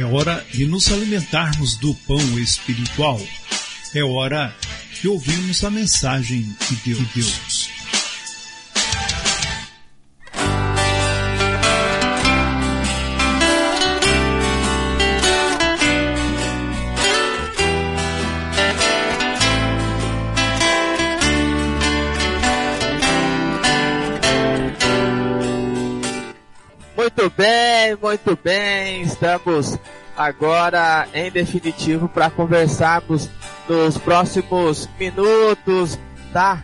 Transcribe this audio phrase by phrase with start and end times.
[0.00, 3.20] É hora de nos alimentarmos do pão espiritual.
[3.94, 4.56] É hora
[4.98, 6.98] de ouvirmos a mensagem de Deus.
[6.98, 7.70] De Deus.
[26.96, 29.02] Muito bem, muito bem.
[29.02, 29.78] Estamos
[30.16, 33.28] agora em definitivo para conversarmos
[33.68, 35.98] nos próximos minutos
[36.32, 36.62] da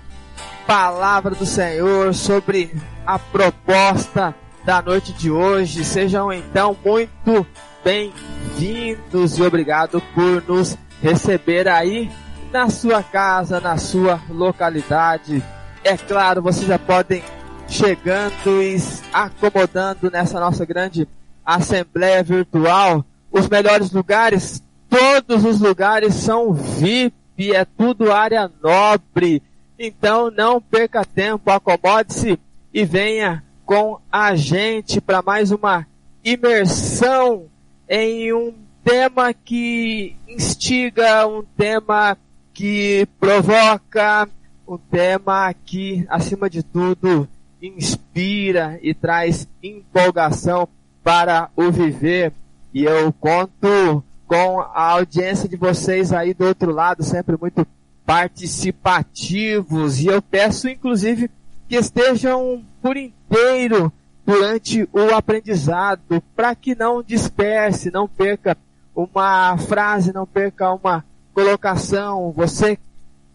[0.67, 2.75] palavra do Senhor sobre
[3.07, 4.35] a proposta
[4.65, 5.85] da noite de hoje.
[5.85, 7.47] Sejam então muito
[7.85, 12.11] bem-vindos e obrigado por nos receber aí
[12.53, 15.43] na sua casa, na sua localidade.
[15.85, 17.23] É claro, vocês já podem
[17.69, 18.77] chegando e
[19.13, 21.09] acomodando nessa nossa grande
[21.45, 23.05] assembleia virtual.
[23.31, 29.43] Os melhores lugares, todos os lugares são VIP, é tudo área nobre.
[29.79, 32.39] Então não perca tempo, acomode-se
[32.73, 35.87] e venha com a gente para mais uma
[36.25, 37.47] imersão
[37.89, 38.55] em um
[38.85, 42.17] tema que instiga, um tema
[42.55, 44.29] que provoca,
[44.67, 47.29] um tema que, acima de tudo,
[47.61, 50.69] inspira e traz empolgação
[51.03, 52.33] para o viver.
[52.73, 57.67] E eu conto com a audiência de vocês aí do outro lado, sempre muito
[58.05, 60.01] participativos.
[60.01, 61.31] E eu peço, inclusive,
[61.69, 63.93] que estejam por inteiro
[64.25, 68.57] durante o aprendizado, para que não disperse, não perca
[68.95, 72.33] uma frase, não perca uma colocação.
[72.33, 72.79] Você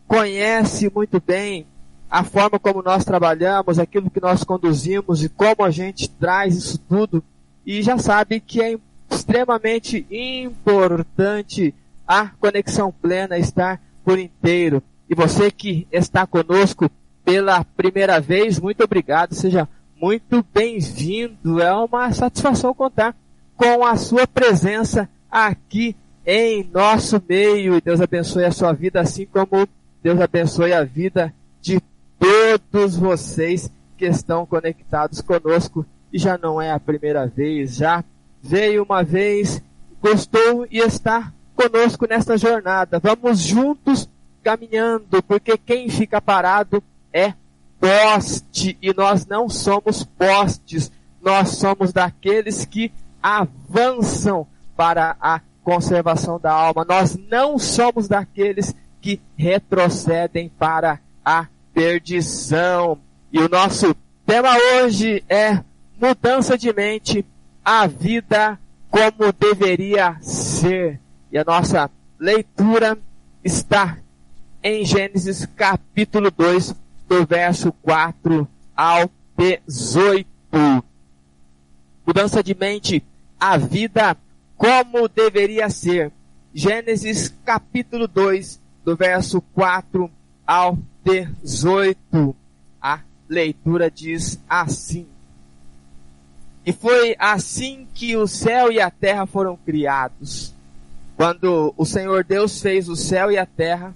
[0.07, 1.65] conhece muito bem
[2.11, 6.77] a forma como nós trabalhamos, aquilo que nós conduzimos e como a gente traz isso
[6.77, 7.23] tudo.
[7.65, 8.77] E já sabe que é
[9.09, 11.73] extremamente importante
[12.05, 14.83] a conexão plena estar por inteiro.
[15.09, 16.91] E você que está conosco
[17.23, 19.65] pela primeira vez, muito obrigado, seja
[19.95, 21.61] muito bem-vindo.
[21.61, 23.15] É uma satisfação contar
[23.55, 25.95] com a sua presença aqui
[26.25, 27.77] em nosso meio.
[27.77, 29.65] E Deus abençoe a sua vida, assim como
[30.03, 31.79] Deus abençoe a vida de
[32.21, 35.85] todos vocês que estão conectados conosco.
[36.13, 38.03] E já não é a primeira vez, já
[38.41, 39.61] veio uma vez,
[40.01, 42.99] gostou e está conosco nesta jornada.
[42.99, 44.09] Vamos juntos
[44.43, 46.83] caminhando, porque quem fica parado
[47.13, 47.33] é
[47.79, 50.91] poste e nós não somos postes,
[51.21, 52.91] nós somos daqueles que
[53.21, 56.85] avançam para a conservação da alma.
[56.87, 61.47] Nós não somos daqueles que retrocedem para a
[61.81, 62.99] perdição.
[63.33, 65.63] E o nosso tema hoje é
[65.99, 67.25] mudança de mente,
[67.65, 70.99] a vida como deveria ser.
[71.31, 71.89] E a nossa
[72.19, 72.95] leitura
[73.43, 73.97] está
[74.61, 76.75] em Gênesis capítulo 2,
[77.09, 80.27] do verso 4 ao 18.
[82.05, 83.03] mudança de mente,
[83.39, 84.15] a vida
[84.55, 86.11] como deveria ser.
[86.53, 90.11] Gênesis capítulo 2, do verso 4
[90.51, 92.35] ao 18.
[92.81, 92.99] A
[93.29, 95.07] leitura diz assim.
[96.65, 100.53] E foi assim que o céu e a terra foram criados.
[101.15, 103.95] Quando o Senhor Deus fez o céu e a terra,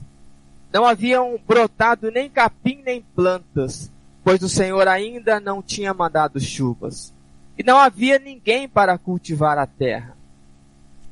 [0.71, 3.91] não haviam brotado nem capim nem plantas,
[4.23, 7.13] pois o Senhor ainda não tinha mandado chuvas.
[7.57, 10.15] E não havia ninguém para cultivar a terra.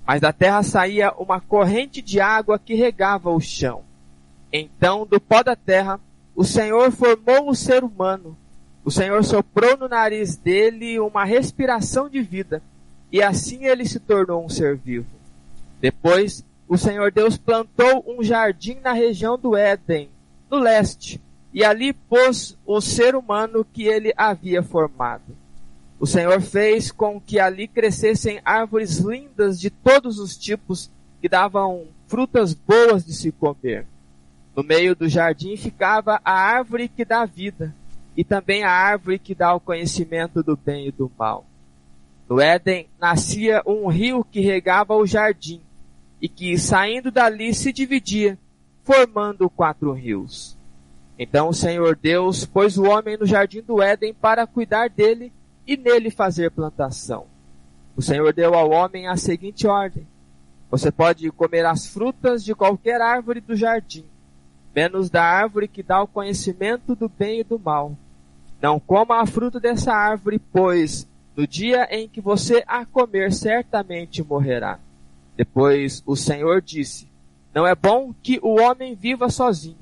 [0.08, 3.84] Mas da terra saía uma corrente de água que regava o chão.
[4.56, 6.00] Então, do pó da terra,
[6.36, 8.38] o Senhor formou o ser humano.
[8.86, 12.62] O Senhor soprou no nariz dele uma respiração de vida,
[13.12, 15.08] e assim ele se tornou um ser vivo.
[15.82, 20.08] Depois, o Senhor Deus plantou um jardim na região do Éden,
[20.52, 21.20] no leste,
[21.52, 25.36] e ali pôs o ser humano que ele havia formado.
[26.00, 30.92] O Senhor fez com que ali crescessem árvores lindas de todos os tipos
[31.22, 33.88] que davam frutas boas de se comer.
[34.56, 37.74] No meio do jardim ficava a árvore que dá vida
[38.16, 41.46] e também a árvore que dá o conhecimento do bem e do mal.
[42.30, 45.62] No Éden nascia um rio que regava o jardim
[46.22, 48.38] e que, saindo dali, se dividia,
[48.84, 50.58] formando quatro rios.
[51.18, 55.34] Então o Senhor Deus pôs o homem no jardim do Éden para cuidar dele
[55.66, 57.26] e nele fazer plantação.
[57.96, 60.08] O Senhor deu ao homem a seguinte ordem:
[60.72, 64.06] Você pode comer as frutas de qualquer árvore do jardim,
[64.76, 67.96] menos da árvore que dá o conhecimento do bem e do mal.
[68.62, 74.24] Não coma a fruta dessa árvore, pois no dia em que você a comer, certamente
[74.24, 74.80] morrerá.
[75.36, 77.08] Depois o Senhor disse:
[77.54, 79.78] Não é bom que o homem viva sozinho.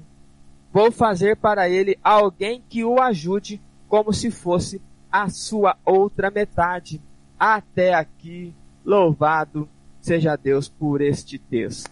[0.74, 7.02] Vou fazer para ele alguém que o ajude como se fosse a sua outra metade.
[7.38, 8.54] Até aqui,
[8.86, 9.68] louvado
[10.00, 11.92] seja Deus por este texto.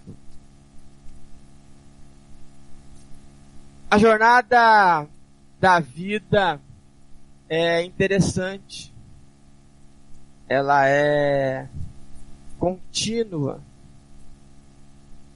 [3.92, 5.08] A jornada
[5.60, 6.62] da vida
[7.50, 8.94] é interessante.
[10.48, 11.68] Ela é
[12.60, 13.62] contínua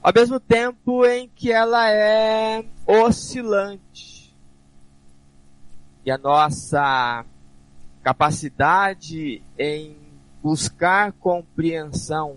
[0.04, 4.36] ao mesmo tempo em que ela é oscilante.
[6.04, 7.24] E a nossa
[8.02, 9.96] capacidade em
[10.42, 12.36] buscar compreensão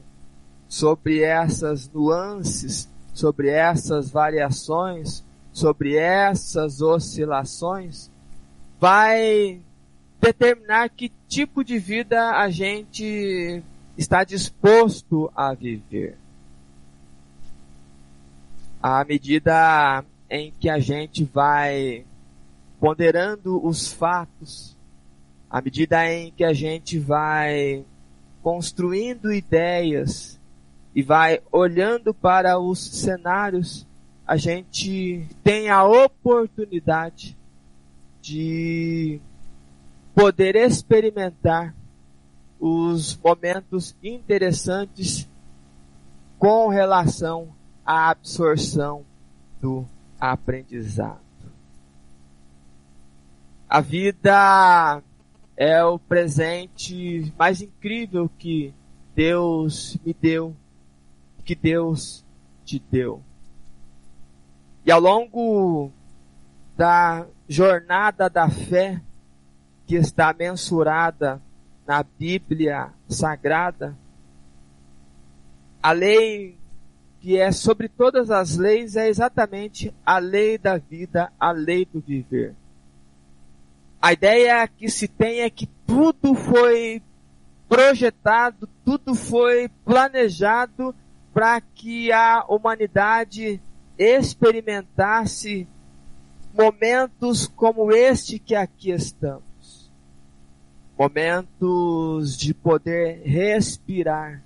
[0.69, 5.26] sobre essas nuances, sobre essas variações,
[5.57, 8.11] sobre essas oscilações,
[8.79, 9.59] vai
[10.21, 13.63] determinar que tipo de vida a gente
[13.97, 16.15] está disposto a viver.
[18.79, 22.05] À medida em que a gente vai
[22.79, 24.77] ponderando os fatos,
[25.49, 27.83] à medida em que a gente vai
[28.43, 30.39] construindo ideias
[30.93, 33.86] e vai olhando para os cenários,
[34.27, 37.37] a gente tem a oportunidade
[38.21, 39.21] de
[40.13, 41.73] poder experimentar
[42.59, 45.29] os momentos interessantes
[46.37, 47.55] com relação
[47.85, 49.05] a absorção
[49.61, 49.87] do
[50.19, 51.21] aprendizado.
[53.69, 55.01] A vida
[55.55, 58.73] é o presente mais incrível que
[59.15, 60.53] Deus me deu,
[61.45, 62.25] que Deus
[62.65, 63.21] te deu.
[64.87, 65.91] E ao longo
[66.77, 69.01] da jornada da fé,
[69.85, 71.41] que está mensurada
[71.85, 73.97] na Bíblia Sagrada,
[75.83, 76.57] a lei
[77.19, 81.99] que é sobre todas as leis, é exatamente a lei da vida, a lei do
[81.99, 82.55] viver.
[84.01, 87.01] A ideia que se tem é que tudo foi
[87.67, 90.95] projetado, tudo foi planejado
[91.33, 93.61] para que a humanidade
[93.97, 95.67] experimentasse
[96.53, 99.91] momentos como este que aqui estamos.
[100.97, 104.41] Momentos de poder respirar,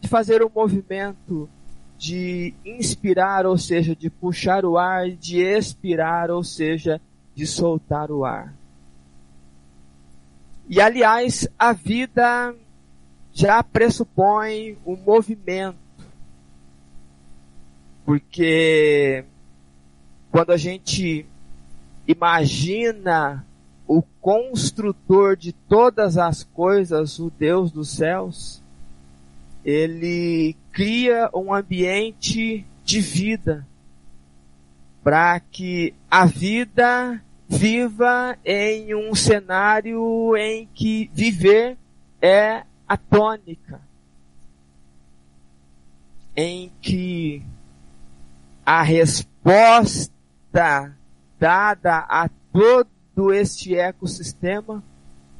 [0.00, 1.48] de fazer um movimento
[1.96, 7.00] de inspirar, ou seja, de puxar o ar, de expirar, ou seja,
[7.34, 8.52] de soltar o ar.
[10.68, 12.54] E aliás, a vida
[13.32, 15.83] já pressupõe um movimento.
[18.04, 19.24] Porque
[20.30, 21.26] quando a gente
[22.06, 23.44] imagina
[23.86, 28.62] o construtor de todas as coisas, o Deus dos céus,
[29.64, 33.66] ele cria um ambiente de vida
[35.02, 41.76] para que a vida viva em um cenário em que viver
[42.20, 43.80] é a tônica
[46.36, 47.42] em que
[48.64, 50.12] a resposta
[51.38, 54.82] dada a todo este ecossistema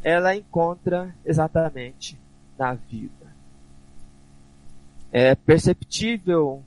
[0.02, 2.20] ela encontra exatamente
[2.58, 3.34] na vida.
[5.10, 6.62] É perceptível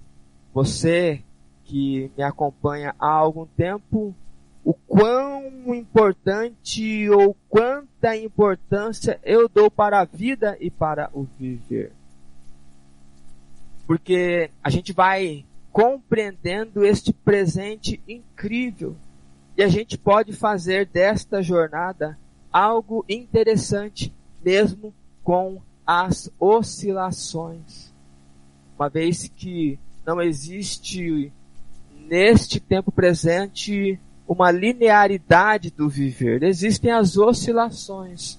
[0.54, 1.22] você
[1.66, 4.16] que me acompanha há algum tempo
[4.64, 11.92] o quão importante ou quanta importância eu dou para a vida e para o viver.
[13.86, 18.96] Porque a gente vai compreendendo este presente incrível
[19.58, 22.18] e a gente pode fazer desta jornada
[22.52, 24.94] algo interessante, mesmo
[25.24, 27.92] com as oscilações.
[28.78, 31.32] Uma vez que não existe
[32.08, 36.44] neste tempo presente uma linearidade do viver.
[36.44, 38.38] Existem as oscilações.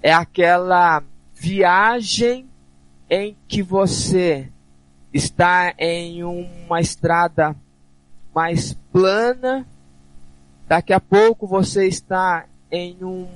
[0.00, 1.02] É aquela
[1.34, 2.46] viagem
[3.10, 4.48] em que você
[5.14, 7.56] está em uma estrada
[8.34, 9.66] mais plana,
[10.68, 13.26] daqui a pouco você está em um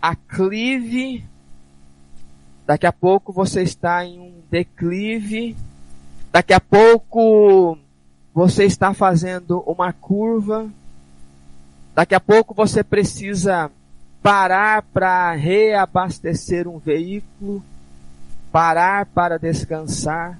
[0.00, 1.24] aclive,
[2.64, 5.54] daqui a pouco você está em um declive,
[6.30, 7.76] daqui a pouco
[8.32, 10.70] você está fazendo uma curva,
[11.94, 13.70] Daqui a pouco você precisa
[14.22, 17.62] parar para reabastecer um veículo,
[18.50, 20.38] parar para descansar,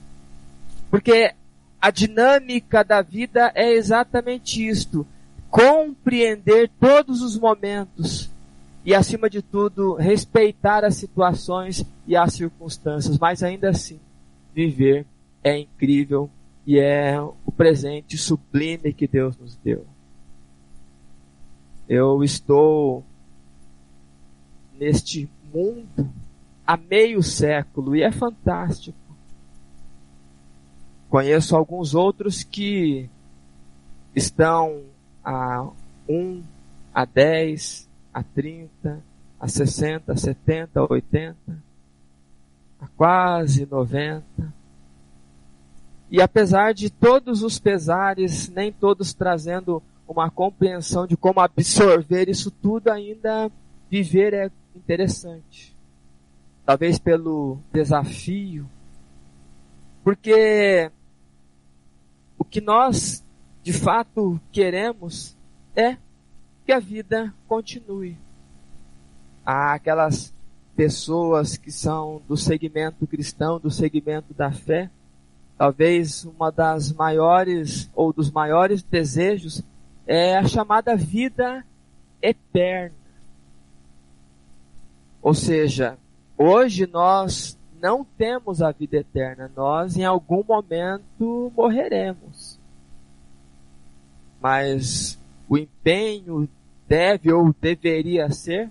[0.92, 1.32] porque
[1.80, 5.06] a dinâmica da vida é exatamente isto:
[5.50, 8.30] compreender todos os momentos
[8.84, 13.98] e, acima de tudo, respeitar as situações e as circunstâncias, mas ainda assim,
[14.54, 15.06] viver
[15.42, 16.28] é incrível
[16.66, 19.86] e é o presente sublime que Deus nos deu.
[21.88, 23.02] Eu estou
[24.78, 26.06] neste mundo
[26.66, 29.01] há meio século e é fantástico.
[31.12, 33.06] Conheço alguns outros que
[34.16, 34.80] estão
[35.22, 35.68] a
[36.08, 36.42] 1,
[36.94, 39.04] a 10, a 30,
[39.38, 41.36] a 60, a 70, a 80,
[42.80, 44.24] a quase 90.
[46.10, 52.50] E apesar de todos os pesares, nem todos trazendo uma compreensão de como absorver isso
[52.50, 53.52] tudo, ainda
[53.90, 55.76] viver é interessante.
[56.64, 58.66] Talvez pelo desafio.
[60.02, 60.90] Porque
[62.42, 63.24] o que nós
[63.62, 65.36] de fato queremos
[65.76, 65.96] é
[66.66, 68.18] que a vida continue.
[69.46, 70.34] Há aquelas
[70.74, 74.90] pessoas que são do segmento cristão, do segmento da fé,
[75.56, 79.62] talvez uma das maiores ou dos maiores desejos
[80.04, 81.64] é a chamada vida
[82.20, 82.96] eterna.
[85.22, 85.96] Ou seja,
[86.36, 92.56] hoje nós não temos a vida eterna, nós em algum momento morreremos.
[94.40, 96.48] Mas o empenho
[96.86, 98.70] deve ou deveria ser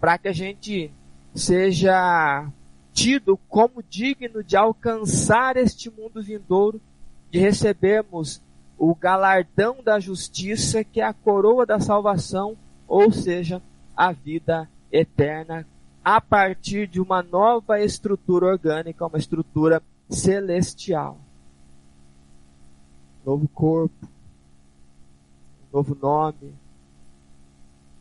[0.00, 0.90] para que a gente
[1.32, 2.50] seja
[2.92, 6.80] tido como digno de alcançar este mundo vindouro,
[7.30, 8.42] de recebermos
[8.76, 12.56] o galardão da justiça, que é a coroa da salvação,
[12.88, 13.62] ou seja,
[13.96, 15.64] a vida eterna,
[16.04, 21.18] a partir de uma nova estrutura orgânica, uma estrutura celestial.
[23.24, 24.08] Novo corpo,
[25.72, 26.54] novo nome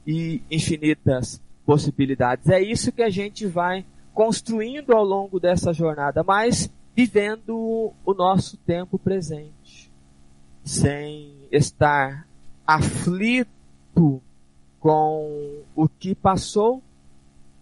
[0.07, 2.49] e infinitas possibilidades.
[2.49, 8.57] É isso que a gente vai construindo ao longo dessa jornada, mas vivendo o nosso
[8.57, 9.91] tempo presente
[10.63, 12.27] sem estar
[12.65, 14.21] aflito
[14.79, 16.81] com o que passou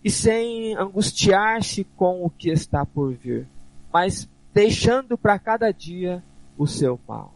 [0.08, 3.46] e sem angustiar-se com o que está por vir,
[3.92, 6.24] mas deixando para cada dia
[6.58, 7.34] o seu mal.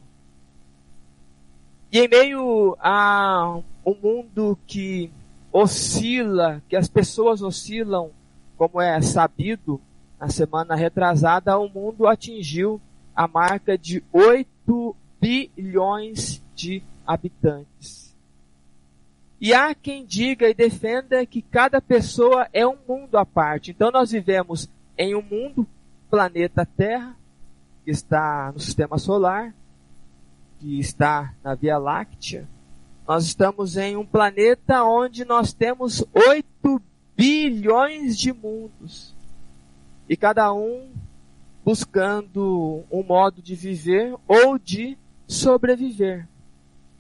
[1.92, 5.12] E em meio a um mundo que
[5.52, 8.10] oscila, que as pessoas oscilam,
[8.56, 9.82] como é sabido,
[10.18, 12.80] na semana retrasada, o mundo atingiu
[13.14, 18.01] a marca de 8 bilhões de habitantes.
[19.42, 23.72] E há quem diga e defenda que cada pessoa é um mundo à parte.
[23.72, 25.68] Então nós vivemos em um mundo,
[26.12, 27.18] planeta Terra,
[27.84, 29.52] que está no sistema solar,
[30.60, 32.48] que está na Via Láctea.
[33.08, 36.80] Nós estamos em um planeta onde nós temos 8
[37.18, 39.16] bilhões de mundos.
[40.08, 40.92] E cada um
[41.66, 44.96] buscando um modo de viver ou de
[45.28, 46.28] sobreviver,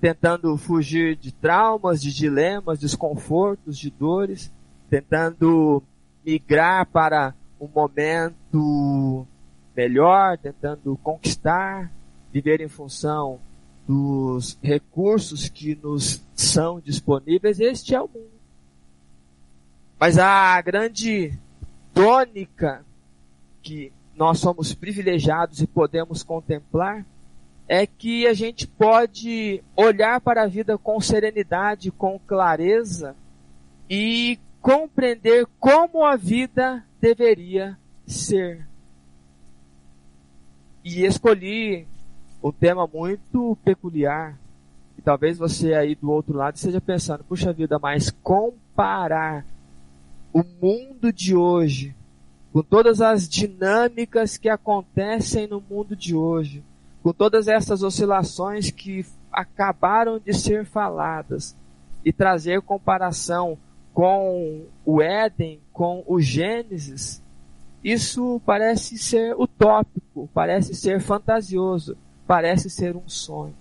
[0.01, 4.51] tentando fugir de traumas, de dilemas, desconfortos, de dores,
[4.89, 5.83] tentando
[6.25, 9.27] migrar para um momento
[9.77, 11.91] melhor, tentando conquistar,
[12.33, 13.39] viver em função
[13.87, 18.31] dos recursos que nos são disponíveis, este é o mundo.
[19.99, 21.37] Mas a grande
[21.93, 22.83] tônica
[23.61, 27.05] que nós somos privilegiados e podemos contemplar
[27.67, 33.15] é que a gente pode olhar para a vida com serenidade, com clareza
[33.89, 38.67] e compreender como a vida deveria ser.
[40.83, 41.87] E escolhi
[42.43, 44.37] um tema muito peculiar.
[44.97, 49.45] E talvez você aí do outro lado esteja pensando, puxa vida, mas comparar
[50.33, 51.95] o mundo de hoje
[52.51, 56.63] com todas as dinâmicas que acontecem no mundo de hoje,
[57.03, 61.55] com todas essas oscilações que acabaram de ser faladas,
[62.03, 63.57] e trazer comparação
[63.93, 67.21] com o Éden, com o Gênesis,
[67.83, 73.55] isso parece ser utópico, parece ser fantasioso, parece ser um sonho.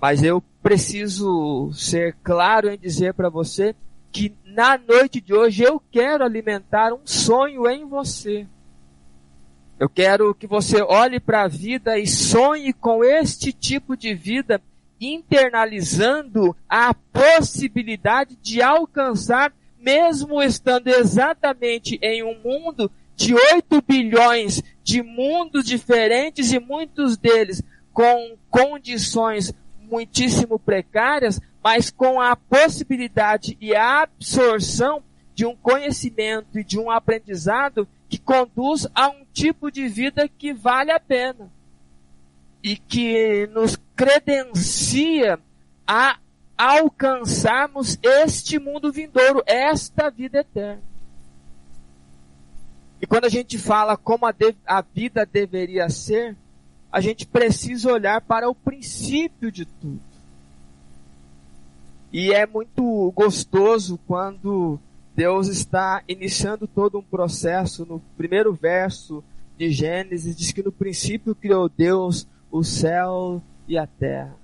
[0.00, 3.74] Mas eu preciso ser claro em dizer para você
[4.12, 8.46] que na noite de hoje eu quero alimentar um sonho em você.
[9.78, 14.60] Eu quero que você olhe para a vida e sonhe com este tipo de vida,
[14.98, 25.02] internalizando a possibilidade de alcançar, mesmo estando exatamente em um mundo de 8 bilhões de
[25.02, 29.52] mundos diferentes e muitos deles com condições
[29.82, 35.02] muitíssimo precárias, mas com a possibilidade e a absorção
[35.34, 40.52] de um conhecimento e de um aprendizado que conduz a um tipo de vida que
[40.52, 41.50] vale a pena
[42.62, 45.38] e que nos credencia
[45.86, 46.18] a
[46.56, 50.82] alcançarmos este mundo vindouro, esta vida eterna.
[53.00, 56.36] E quando a gente fala como a, de, a vida deveria ser,
[56.90, 60.00] a gente precisa olhar para o princípio de tudo.
[62.12, 64.80] E é muito gostoso quando
[65.16, 67.86] Deus está iniciando todo um processo.
[67.86, 69.24] No primeiro verso
[69.56, 74.36] de Gênesis, diz que no princípio criou Deus o céu e a terra.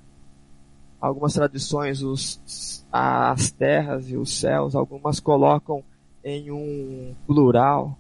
[0.99, 5.85] Algumas tradições, os, as terras e os céus, algumas colocam
[6.25, 7.99] em um plural.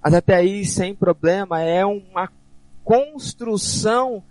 [0.00, 2.30] Mas até aí, sem problema, é uma
[2.84, 4.22] construção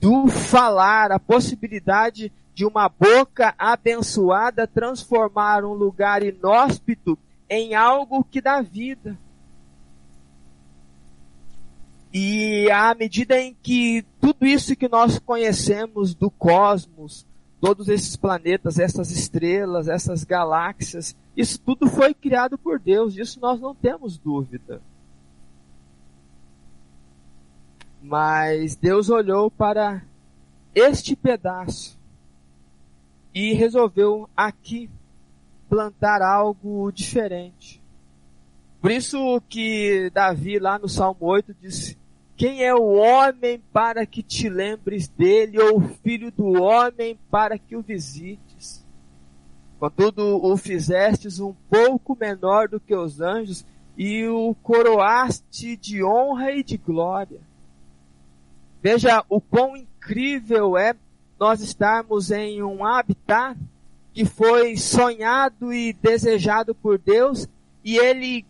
[0.00, 7.18] do falar, a possibilidade de uma boca abençoada transformar um lugar inóspito
[7.48, 9.18] em algo que dá vida.
[12.12, 17.26] E à medida em que tudo isso que nós conhecemos do cosmos,
[17.62, 23.58] todos esses planetas, essas estrelas, essas galáxias, isso tudo foi criado por Deus, disso nós
[23.58, 24.82] não temos dúvida.
[28.02, 30.02] Mas Deus olhou para
[30.74, 31.98] este pedaço
[33.34, 34.90] e resolveu aqui
[35.68, 37.80] plantar algo diferente.
[38.80, 41.98] Por isso que Davi lá no Salmo 8 disse,
[42.36, 47.58] quem é o homem para que te lembres dele, ou o filho do homem para
[47.58, 48.82] que o visites?
[49.78, 53.64] Contudo, o fizestes um pouco menor do que os anjos,
[53.96, 57.40] e o coroaste de honra e de glória.
[58.82, 60.94] Veja o quão incrível é
[61.40, 63.58] nós estarmos em um habitat
[64.12, 67.48] que foi sonhado e desejado por Deus
[67.82, 68.44] e ele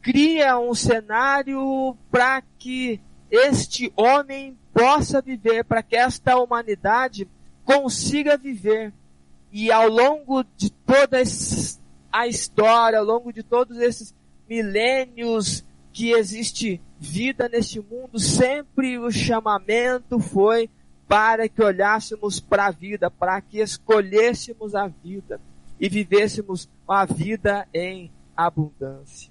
[0.00, 7.28] cria um cenário para que este homem possa viver, para que esta humanidade
[7.64, 8.92] consiga viver.
[9.50, 11.18] E ao longo de toda
[12.12, 14.14] a história, ao longo de todos esses
[14.48, 20.70] milênios que existe vida neste mundo, sempre o chamamento foi
[21.12, 25.38] para que olhássemos para a vida, para que escolhêssemos a vida
[25.78, 29.30] e vivêssemos a vida em abundância.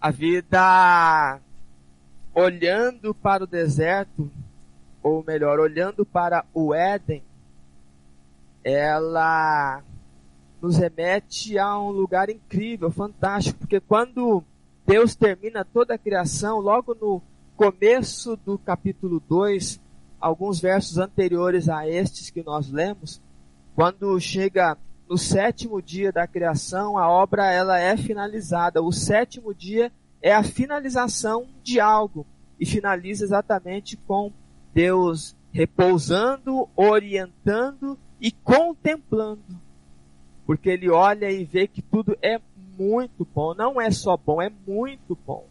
[0.00, 1.40] A vida
[2.32, 4.30] olhando para o deserto,
[5.02, 7.24] ou melhor, olhando para o Éden,
[8.62, 9.82] ela
[10.60, 14.44] nos remete a um lugar incrível, fantástico, porque quando
[14.86, 17.20] Deus termina toda a criação, logo no
[17.56, 19.80] começo do capítulo 2,
[20.20, 23.20] alguns versos anteriores a estes que nós lemos,
[23.74, 24.76] quando chega
[25.08, 28.82] no sétimo dia da criação, a obra ela é finalizada.
[28.82, 32.26] O sétimo dia é a finalização de algo
[32.58, 34.32] e finaliza exatamente com
[34.72, 39.42] Deus repousando, orientando e contemplando.
[40.46, 42.40] Porque ele olha e vê que tudo é
[42.78, 43.54] muito bom.
[43.54, 45.46] Não é só bom, é muito bom.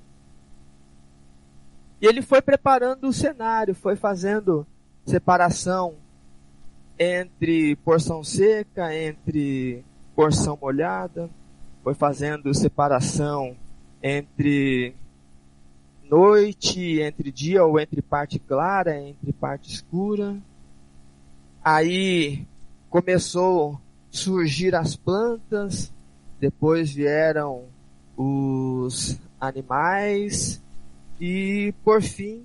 [2.01, 4.65] E ele foi preparando o cenário, foi fazendo
[5.05, 5.93] separação
[6.97, 9.85] entre porção seca, entre
[10.15, 11.29] porção molhada,
[11.83, 13.55] foi fazendo separação
[14.01, 14.95] entre
[16.03, 20.35] noite, entre dia ou entre parte clara, entre parte escura.
[21.63, 22.47] Aí
[22.89, 23.77] começou a
[24.09, 25.93] surgir as plantas,
[26.39, 27.65] depois vieram
[28.17, 30.61] os animais
[31.21, 32.43] e por fim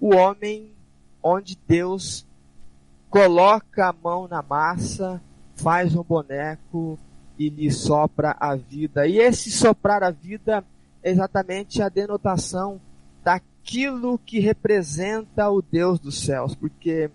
[0.00, 0.72] o homem
[1.22, 2.26] onde Deus
[3.10, 5.20] coloca a mão na massa,
[5.54, 6.98] faz um boneco
[7.38, 9.06] e lhe sopra a vida.
[9.06, 10.64] E esse soprar a vida
[11.02, 12.80] é exatamente a denotação
[13.22, 17.10] daquilo que representa o Deus dos céus, porque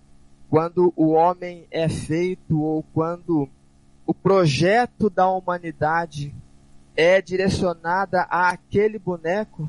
[0.52, 3.50] quando o homem é feito ou quando
[4.06, 6.36] o projeto da humanidade
[6.96, 9.68] é direcionada àquele boneco,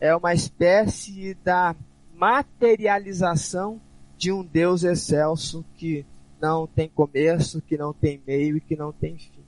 [0.00, 1.76] é uma espécie da
[2.14, 3.80] materialização
[4.16, 6.04] de um Deus excelso que
[6.40, 9.44] não tem começo, que não tem meio e que não tem fim.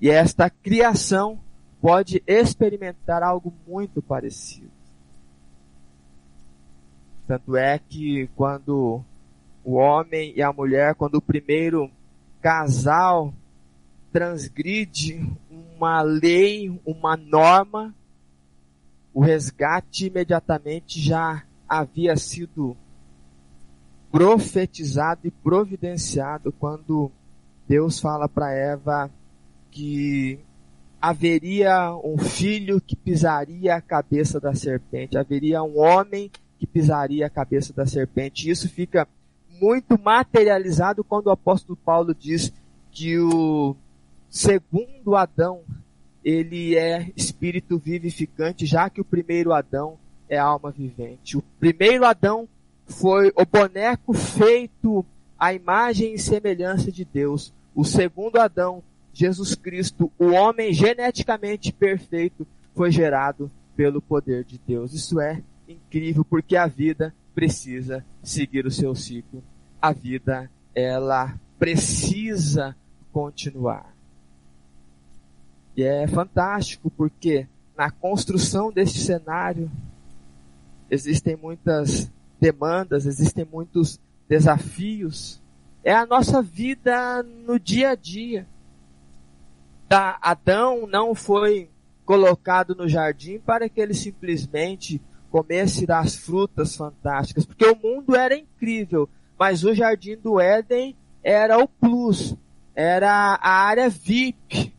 [0.00, 1.40] E esta criação
[1.80, 4.70] pode experimentar algo muito parecido.
[7.26, 9.04] Tanto é que quando
[9.64, 11.90] o homem e a mulher, quando o primeiro
[12.40, 13.34] casal
[14.12, 17.94] transgride uma lei, uma norma,
[19.12, 22.76] o resgate imediatamente já havia sido
[24.10, 27.10] profetizado e providenciado quando
[27.68, 29.10] Deus fala para Eva
[29.70, 30.40] que
[31.00, 37.30] haveria um filho que pisaria a cabeça da serpente, haveria um homem que pisaria a
[37.30, 38.50] cabeça da serpente.
[38.50, 39.08] Isso fica
[39.60, 42.52] muito materializado quando o apóstolo Paulo diz
[42.90, 43.74] que o
[44.28, 45.62] segundo Adão,
[46.24, 51.36] ele é espírito vivificante, já que o primeiro Adão é alma vivente.
[51.36, 52.48] O primeiro Adão
[52.86, 55.04] foi o boneco feito
[55.38, 57.52] à imagem e semelhança de Deus.
[57.74, 64.92] O segundo Adão, Jesus Cristo, o homem geneticamente perfeito, foi gerado pelo poder de Deus.
[64.92, 69.42] Isso é incrível porque a vida precisa seguir o seu ciclo.
[69.80, 72.76] A vida, ela precisa
[73.12, 73.94] continuar.
[75.80, 79.70] E é fantástico porque na construção deste cenário
[80.90, 85.40] existem muitas demandas, existem muitos desafios.
[85.82, 88.46] É a nossa vida no dia a dia.
[89.88, 91.70] Da Adão não foi
[92.04, 98.36] colocado no jardim para que ele simplesmente comesse das frutas fantásticas, porque o mundo era
[98.36, 102.36] incrível, mas o jardim do Éden era o plus,
[102.74, 104.74] era a área VIP,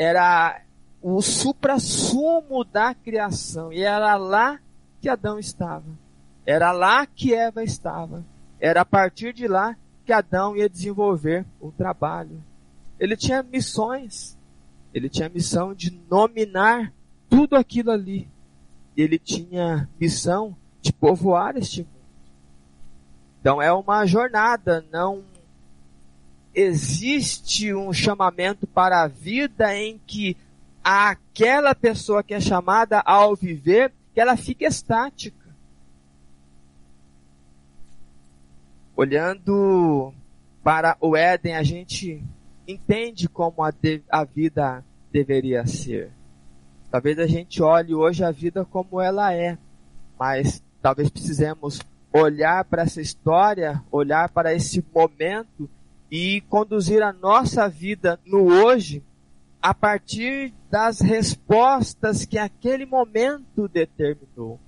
[0.00, 0.62] era
[1.02, 4.58] o supra-sumo da criação, e era lá
[5.00, 5.86] que Adão estava,
[6.46, 8.24] era lá que Eva estava,
[8.58, 12.42] era a partir de lá que Adão ia desenvolver o trabalho.
[12.98, 14.38] Ele tinha missões,
[14.92, 16.92] ele tinha a missão de nominar
[17.28, 18.28] tudo aquilo ali
[19.02, 21.90] ele tinha missão de povoar este mundo.
[23.40, 25.24] Então é uma jornada, não
[26.54, 30.36] existe um chamamento para a vida em que
[30.82, 35.38] aquela pessoa que é chamada ao viver, que ela fique estática.
[38.96, 40.12] Olhando
[40.62, 42.22] para o Éden, a gente
[42.66, 46.10] entende como a, de, a vida deveria ser.
[46.90, 49.56] Talvez a gente olhe hoje a vida como ela é,
[50.18, 51.80] mas talvez precisemos
[52.12, 55.70] olhar para essa história, olhar para esse momento
[56.10, 59.02] e conduzir a nossa vida no hoje
[59.62, 64.58] a partir das respostas que aquele momento determinou,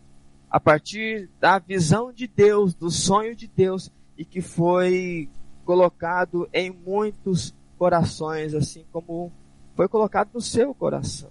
[0.51, 5.29] a partir da visão de Deus, do sonho de Deus e que foi
[5.65, 9.33] colocado em muitos corações, assim como
[9.75, 11.31] foi colocado no seu coração.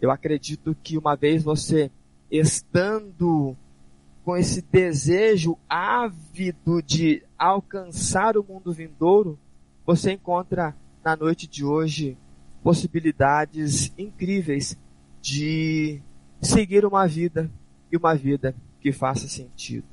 [0.00, 1.90] Eu acredito que uma vez você
[2.30, 3.56] estando
[4.24, 9.38] com esse desejo ávido de alcançar o mundo vindouro,
[9.86, 12.16] você encontra na noite de hoje
[12.62, 14.76] possibilidades incríveis
[15.22, 16.02] de
[16.42, 17.50] seguir uma vida
[17.90, 19.86] e uma vida que faça sentido.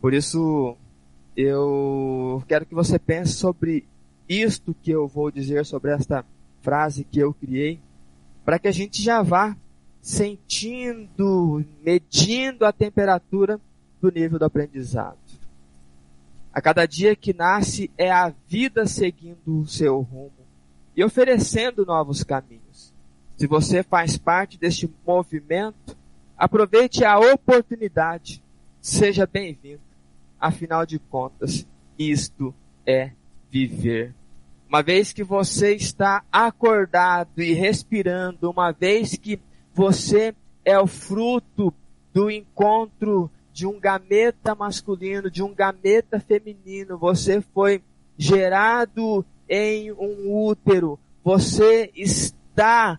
[0.00, 0.76] Por isso,
[1.36, 3.86] eu quero que você pense sobre
[4.28, 6.24] isto que eu vou dizer, sobre esta
[6.62, 7.80] frase que eu criei,
[8.44, 9.56] para que a gente já vá
[10.00, 13.60] sentindo, medindo a temperatura
[14.00, 15.19] do nível do aprendizado.
[16.52, 20.32] A cada dia que nasce é a vida seguindo o seu rumo
[20.96, 22.92] e oferecendo novos caminhos.
[23.36, 25.96] Se você faz parte deste movimento,
[26.36, 28.42] aproveite a oportunidade.
[28.80, 29.80] Seja bem-vindo.
[30.38, 31.66] Afinal de contas,
[31.98, 33.12] isto é
[33.50, 34.14] viver.
[34.68, 39.40] Uma vez que você está acordado e respirando, uma vez que
[39.72, 40.34] você
[40.64, 41.72] é o fruto
[42.12, 47.82] do encontro de um gameta masculino, de um gameta feminino, você foi
[48.16, 52.98] gerado em um útero, você está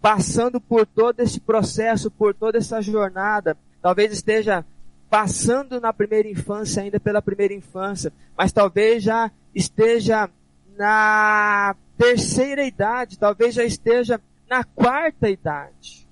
[0.00, 4.64] passando por todo esse processo, por toda essa jornada, talvez esteja
[5.10, 10.30] passando na primeira infância, ainda pela primeira infância, mas talvez já esteja
[10.76, 16.08] na terceira idade, talvez já esteja na quarta idade.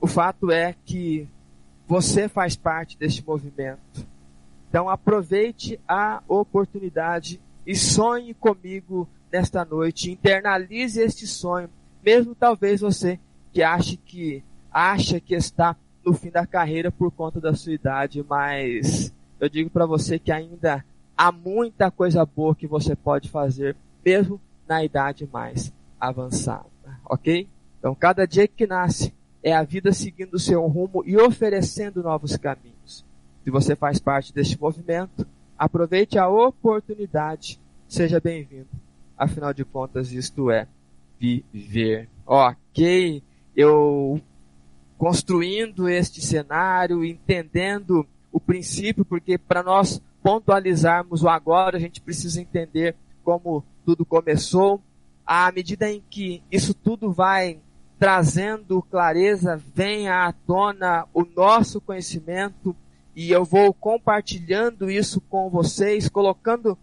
[0.00, 1.28] O fato é que
[1.86, 4.06] você faz parte deste movimento.
[4.68, 11.68] Então aproveite a oportunidade e sonhe comigo nesta noite, internalize este sonho,
[12.04, 13.18] mesmo talvez você
[13.52, 14.42] que ache que
[14.72, 19.70] acha que está no fim da carreira por conta da sua idade, mas eu digo
[19.70, 20.84] para você que ainda
[21.16, 26.66] há muita coisa boa que você pode fazer, mesmo na idade mais avançada,
[27.04, 27.48] ok?
[27.78, 29.12] Então, cada dia que nasce
[29.44, 33.04] é a vida seguindo o seu rumo e oferecendo novos caminhos.
[33.44, 35.26] Se você faz parte deste movimento,
[35.58, 38.68] aproveite a oportunidade, seja bem-vindo.
[39.18, 40.66] Afinal de contas, isto é
[41.20, 42.08] viver.
[42.26, 43.22] Ok,
[43.54, 44.18] eu
[44.96, 52.40] construindo este cenário, entendendo o princípio, porque para nós pontualizarmos o agora, a gente precisa
[52.40, 54.80] entender como tudo começou.
[55.26, 57.58] À medida em que isso tudo vai
[57.98, 62.74] trazendo clareza, vem à tona o nosso conhecimento
[63.14, 66.76] e eu vou compartilhando isso com vocês, colocando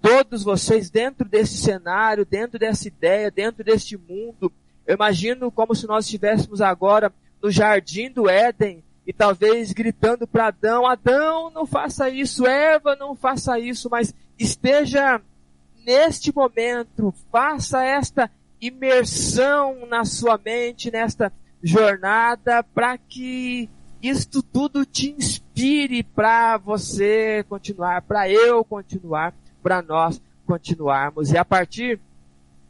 [0.00, 4.52] todos vocês dentro desse cenário, dentro dessa ideia, dentro deste mundo.
[4.86, 10.48] Eu imagino como se nós estivéssemos agora no jardim do Éden e talvez gritando para
[10.48, 15.20] Adão: Adão, não faça isso, Eva, não faça isso, mas esteja
[15.84, 23.68] neste momento, faça esta imersão na sua mente, nesta jornada, para que
[24.02, 31.32] isto tudo te inspire para você continuar, para eu continuar, para nós continuarmos.
[31.32, 32.00] E a partir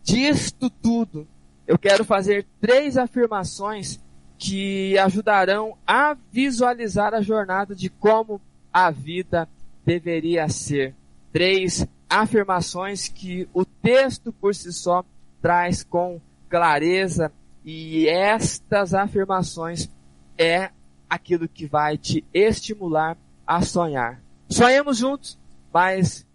[0.02, 1.26] disto tudo,
[1.66, 4.00] eu quero fazer três afirmações
[4.38, 8.40] que ajudarão a visualizar a jornada de como
[8.72, 9.48] a vida
[9.84, 10.94] deveria ser.
[11.32, 15.04] Três afirmações que o texto por si só
[15.40, 17.32] traz com clareza
[17.64, 19.88] e estas afirmações
[20.36, 20.70] é
[21.08, 24.20] aquilo que vai te estimular a sonhar.
[24.48, 25.38] Sonhemos juntos,
[25.72, 26.26] mas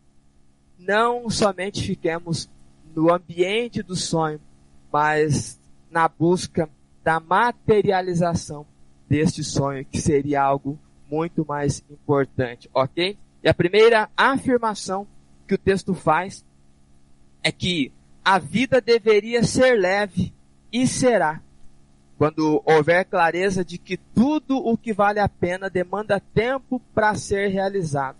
[0.77, 2.49] não somente fiquemos
[2.95, 4.39] no ambiente do sonho,
[4.91, 6.69] mas na busca
[7.03, 8.65] da materialização
[9.09, 10.77] deste sonho, que seria algo
[11.09, 13.17] muito mais importante, ok?
[13.43, 15.07] E a primeira afirmação
[15.47, 16.45] que o texto faz
[17.43, 17.91] é que
[18.23, 20.33] a vida deveria ser leve
[20.71, 21.41] e será.
[22.17, 27.49] Quando houver clareza de que tudo o que vale a pena demanda tempo para ser
[27.49, 28.17] realizado.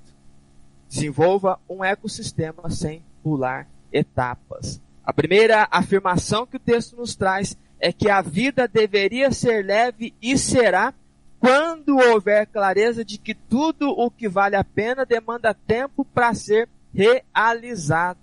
[0.90, 4.82] Desenvolva um ecossistema sem pular etapas.
[5.06, 10.14] A primeira afirmação que o texto nos traz é que a vida deveria ser leve
[10.22, 10.94] e será
[11.40, 16.70] quando houver clareza de que tudo o que vale a pena demanda tempo para ser
[16.94, 18.23] realizado.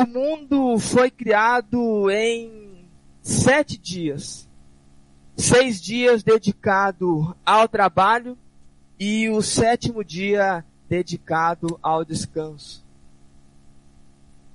[0.00, 2.88] O mundo foi criado em
[3.20, 4.48] sete dias.
[5.36, 8.38] Seis dias dedicado ao trabalho
[8.96, 12.86] e o sétimo dia dedicado ao descanso.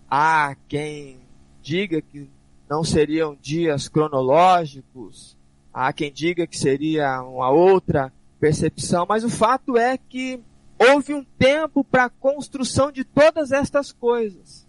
[0.09, 1.19] Há quem
[1.61, 2.29] diga que
[2.69, 5.35] não seriam dias cronológicos,
[5.73, 10.39] há quem diga que seria uma outra percepção, mas o fato é que
[10.79, 14.65] houve um tempo para a construção de todas estas coisas.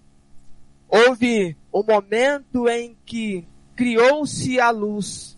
[0.94, 5.36] Houve um momento em que criou-se a luz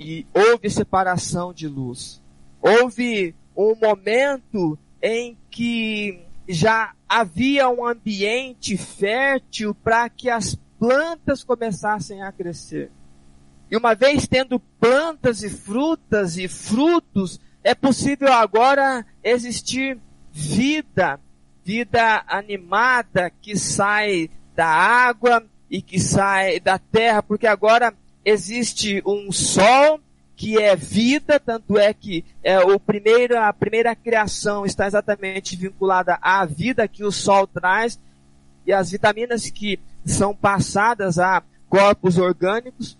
[0.00, 2.22] e houve separação de luz.
[2.58, 12.22] Houve um momento em que já havia um ambiente fértil para que as plantas começassem
[12.22, 12.90] a crescer.
[13.70, 19.98] E uma vez tendo plantas e frutas e frutos, é possível agora existir
[20.32, 21.20] vida,
[21.62, 27.94] vida animada que sai da água e que sai da terra, porque agora
[28.24, 30.00] existe um sol
[30.34, 36.18] que é vida, tanto é que é, o primeiro, a primeira criação está exatamente vinculada
[36.20, 38.00] à vida que o sol traz
[38.66, 42.98] e as vitaminas que são passadas a corpos orgânicos.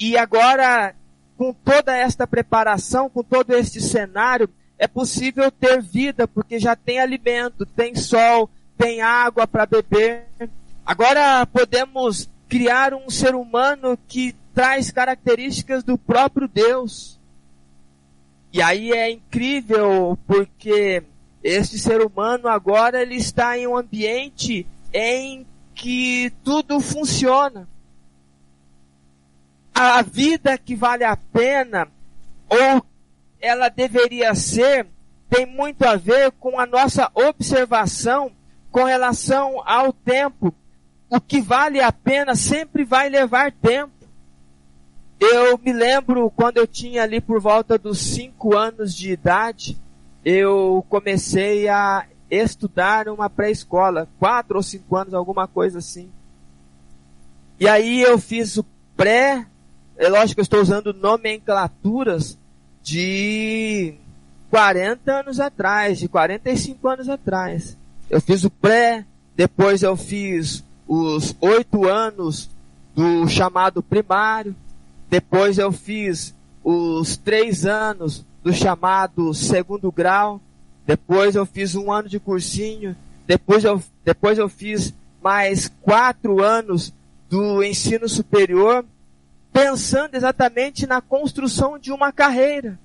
[0.00, 0.96] E agora,
[1.36, 6.98] com toda esta preparação, com todo este cenário, é possível ter vida, porque já tem
[6.98, 10.26] alimento, tem sol, tem água para beber.
[10.88, 17.20] Agora podemos criar um ser humano que traz características do próprio Deus.
[18.50, 21.02] E aí é incrível porque
[21.44, 27.68] este ser humano agora ele está em um ambiente em que tudo funciona.
[29.74, 31.86] A vida que vale a pena
[32.48, 32.82] ou
[33.38, 34.86] ela deveria ser
[35.28, 38.32] tem muito a ver com a nossa observação
[38.70, 40.54] com relação ao tempo.
[41.10, 43.92] O que vale a pena sempre vai levar tempo.
[45.18, 49.76] Eu me lembro quando eu tinha ali por volta dos cinco anos de idade,
[50.24, 56.08] eu comecei a estudar uma pré-escola, quatro ou cinco anos, alguma coisa assim.
[57.58, 58.64] E aí eu fiz o
[58.96, 59.46] pré,
[59.96, 62.38] é lógico que eu estou usando nomenclaturas
[62.82, 63.94] de
[64.50, 67.76] 40 anos atrás, de 45 anos atrás.
[68.08, 72.48] Eu fiz o pré, depois eu fiz os oito anos
[72.94, 74.56] do chamado primário,
[75.08, 80.40] depois eu fiz os três anos do chamado segundo grau.
[80.86, 82.96] Depois eu fiz um ano de cursinho.
[83.26, 86.92] Depois eu, depois eu fiz mais quatro anos
[87.28, 88.84] do ensino superior,
[89.52, 92.78] pensando exatamente na construção de uma carreira.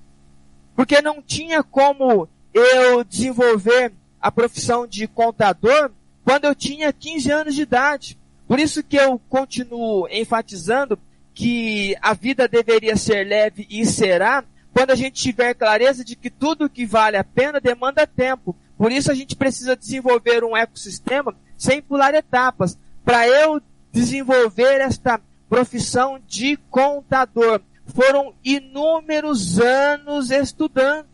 [0.76, 5.90] Porque não tinha como eu desenvolver a profissão de contador
[6.24, 8.18] quando eu tinha 15 anos de idade.
[8.48, 10.98] Por isso que eu continuo enfatizando
[11.34, 16.30] que a vida deveria ser leve e será quando a gente tiver clareza de que
[16.30, 18.56] tudo que vale a pena demanda tempo.
[18.76, 22.78] Por isso a gente precisa desenvolver um ecossistema sem pular etapas.
[23.04, 23.60] Para eu
[23.92, 31.06] desenvolver esta profissão de contador, foram inúmeros anos estudando.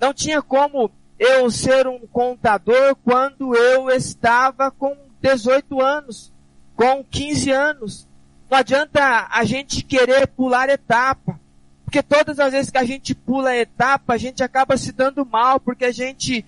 [0.00, 6.32] Não tinha como eu ser um contador quando eu estava com 18 anos,
[6.76, 8.08] com 15 anos.
[8.50, 11.40] Não adianta a gente querer pular etapa.
[11.84, 15.60] Porque todas as vezes que a gente pula etapa, a gente acaba se dando mal,
[15.60, 16.44] porque a gente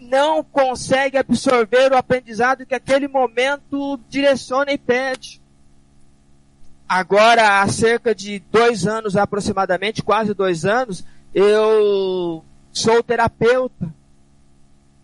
[0.00, 5.40] não consegue absorver o aprendizado que aquele momento direciona e pede.
[6.88, 13.92] Agora, há cerca de dois anos aproximadamente, quase dois anos, eu sou terapeuta.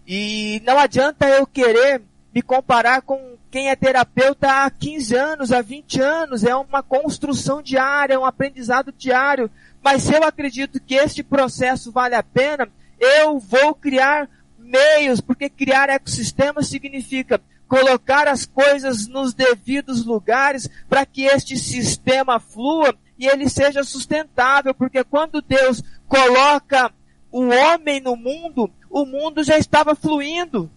[0.07, 2.03] E não adianta eu querer
[2.35, 7.63] me comparar com quem é terapeuta há 15 anos, há 20 anos, é uma construção
[7.63, 9.51] diária, é um aprendizado diário.
[9.83, 14.29] Mas se eu acredito que este processo vale a pena, eu vou criar
[14.59, 22.41] meios, porque criar ecossistemas significa colocar as coisas nos devidos lugares para que este sistema
[22.41, 26.93] flua e ele seja sustentável, porque quando Deus coloca
[27.31, 30.71] o homem no mundo, o mundo já estava fluindo.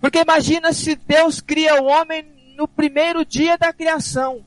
[0.00, 2.24] Porque imagina se Deus cria o homem
[2.56, 4.44] no primeiro dia da criação.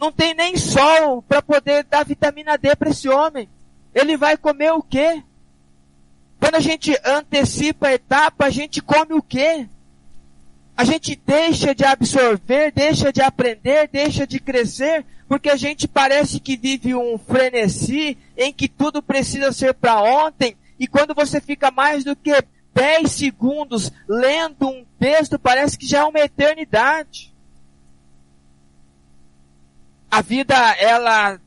[0.00, 3.48] Não tem nem sol para poder dar vitamina D para esse homem.
[3.94, 5.22] Ele vai comer o quê?
[6.38, 9.68] Quando a gente antecipa a etapa, a gente come o quê?
[10.74, 16.40] A gente deixa de absorver, deixa de aprender, deixa de crescer, porque a gente parece
[16.40, 21.70] que vive um frenesi em que tudo precisa ser para ontem, e quando você fica
[21.70, 22.32] mais do que
[22.72, 27.30] 10 segundos lendo um texto parece que já é uma eternidade.
[30.10, 31.38] A vida, ela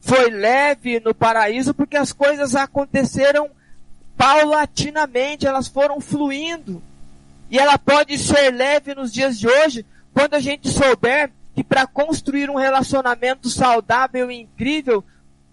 [0.00, 3.50] foi leve no paraíso porque as coisas aconteceram
[4.16, 6.82] paulatinamente, elas foram fluindo.
[7.50, 9.84] E ela pode ser leve nos dias de hoje
[10.14, 15.04] quando a gente souber que para construir um relacionamento saudável e incrível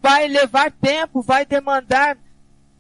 [0.02, 2.18] vai levar tempo, vai demandar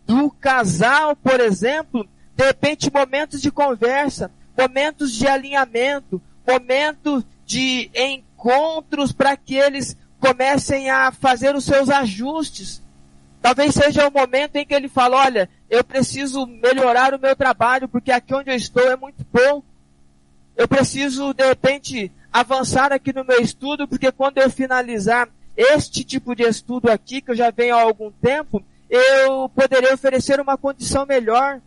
[0.06, 9.12] do casal, por exemplo, de repente momentos de conversa, momentos de alinhamento, momentos de encontros
[9.12, 12.84] para que eles comecem a fazer os seus ajustes.
[13.42, 17.88] Talvez seja o momento em que ele fala, olha, eu preciso melhorar o meu trabalho
[17.88, 19.66] porque aqui onde eu estou é muito pouco.
[20.56, 26.36] Eu preciso, de repente, avançar aqui no meu estudo porque quando eu finalizar este tipo
[26.36, 31.06] de estudo aqui, que eu já venho há algum tempo, eu poderei oferecer uma condição
[31.06, 31.62] melhor.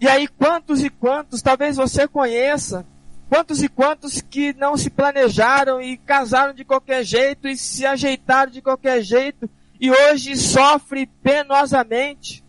[0.00, 2.86] E aí quantos e quantos, talvez você conheça,
[3.30, 8.50] Quantos e quantos que não se planejaram e casaram de qualquer jeito e se ajeitaram
[8.50, 9.48] de qualquer jeito
[9.80, 12.44] e hoje sofre penosamente.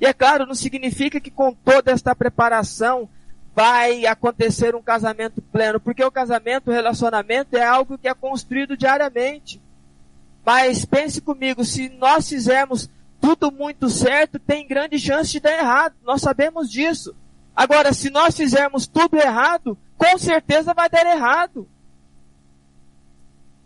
[0.00, 3.08] E é claro, não significa que com toda esta preparação
[3.54, 8.76] vai acontecer um casamento pleno, porque o casamento, o relacionamento é algo que é construído
[8.76, 9.62] diariamente.
[10.44, 12.88] Mas pense comigo, se nós fizermos
[13.20, 15.94] tudo muito certo, tem grande chance de dar errado.
[16.04, 17.14] Nós sabemos disso.
[17.54, 21.68] Agora, se nós fizermos tudo errado, com certeza vai dar errado.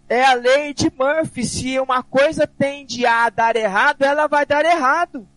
[0.09, 1.45] É a lei de Murphy.
[1.45, 5.29] Se uma coisa tende a dar errado, ela vai dar errado.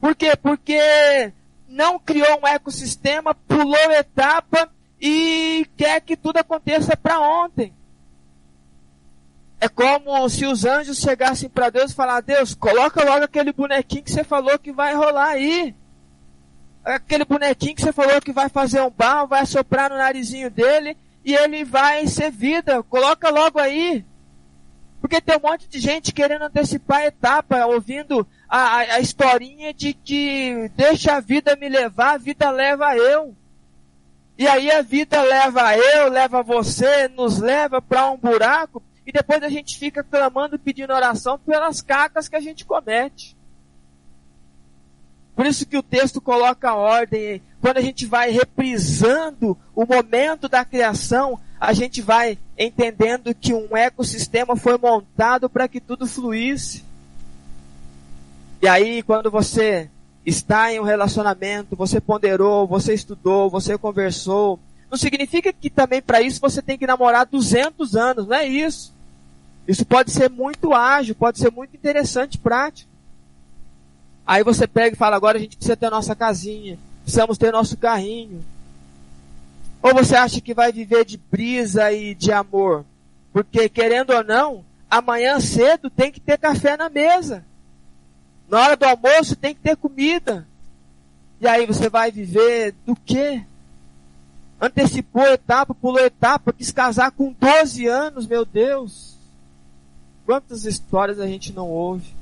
[0.00, 0.34] Por quê?
[0.36, 1.32] Porque
[1.68, 4.70] não criou um ecossistema, pulou etapa
[5.00, 7.72] e quer que tudo aconteça para ontem.
[9.62, 14.02] É como se os anjos chegassem para Deus e falassem, Deus, coloca logo aquele bonequinho
[14.02, 15.72] que você falou que vai rolar aí
[16.84, 20.96] aquele bonequinho que você falou que vai fazer um barro, vai soprar no narizinho dele
[21.24, 22.82] e ele vai ser vida.
[22.82, 24.04] Coloca logo aí.
[25.00, 29.72] Porque tem um monte de gente querendo antecipar a etapa, ouvindo a, a, a historinha
[29.72, 33.34] de que deixa a vida me levar, a vida leva eu.
[34.38, 39.42] E aí a vida leva eu, leva você, nos leva para um buraco e depois
[39.42, 43.36] a gente fica clamando, pedindo oração pelas cacas que a gente comete.
[45.34, 47.42] Por isso que o texto coloca ordem.
[47.60, 53.76] Quando a gente vai reprisando o momento da criação, a gente vai entendendo que um
[53.76, 56.84] ecossistema foi montado para que tudo fluísse.
[58.60, 59.90] E aí, quando você
[60.24, 64.60] está em um relacionamento, você ponderou, você estudou, você conversou,
[64.92, 68.92] não significa que também para isso você tem que namorar 200 anos, não é isso.
[69.66, 72.90] Isso pode ser muito ágil, pode ser muito interessante, prático.
[74.26, 77.74] Aí você pega e fala, agora a gente precisa ter nossa casinha, precisamos ter nosso
[77.78, 78.44] carrinho.
[79.80, 82.84] Ou você acha que vai viver de brisa e de amor?
[83.32, 87.42] Porque, querendo ou não, amanhã cedo tem que ter café na mesa.
[88.46, 90.46] Na hora do almoço tem que ter comida.
[91.40, 93.42] E aí você vai viver do quê?
[94.62, 99.16] Antecipou etapa, pulou etapa, quis casar com 12 anos, meu Deus.
[100.24, 102.14] Quantas histórias a gente não ouve?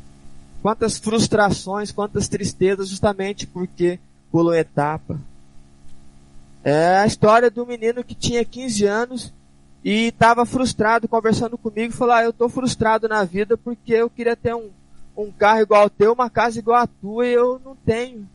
[0.63, 4.01] Quantas frustrações, quantas tristezas, justamente porque
[4.33, 5.21] pulou etapa.
[6.65, 9.33] É a história do menino que tinha 15 anos
[9.85, 11.93] e estava frustrado conversando comigo.
[11.93, 14.71] Falou: ah, eu estou frustrado na vida porque eu queria ter um,
[15.15, 18.27] um carro igual ao teu, uma casa igual à tua e eu não tenho.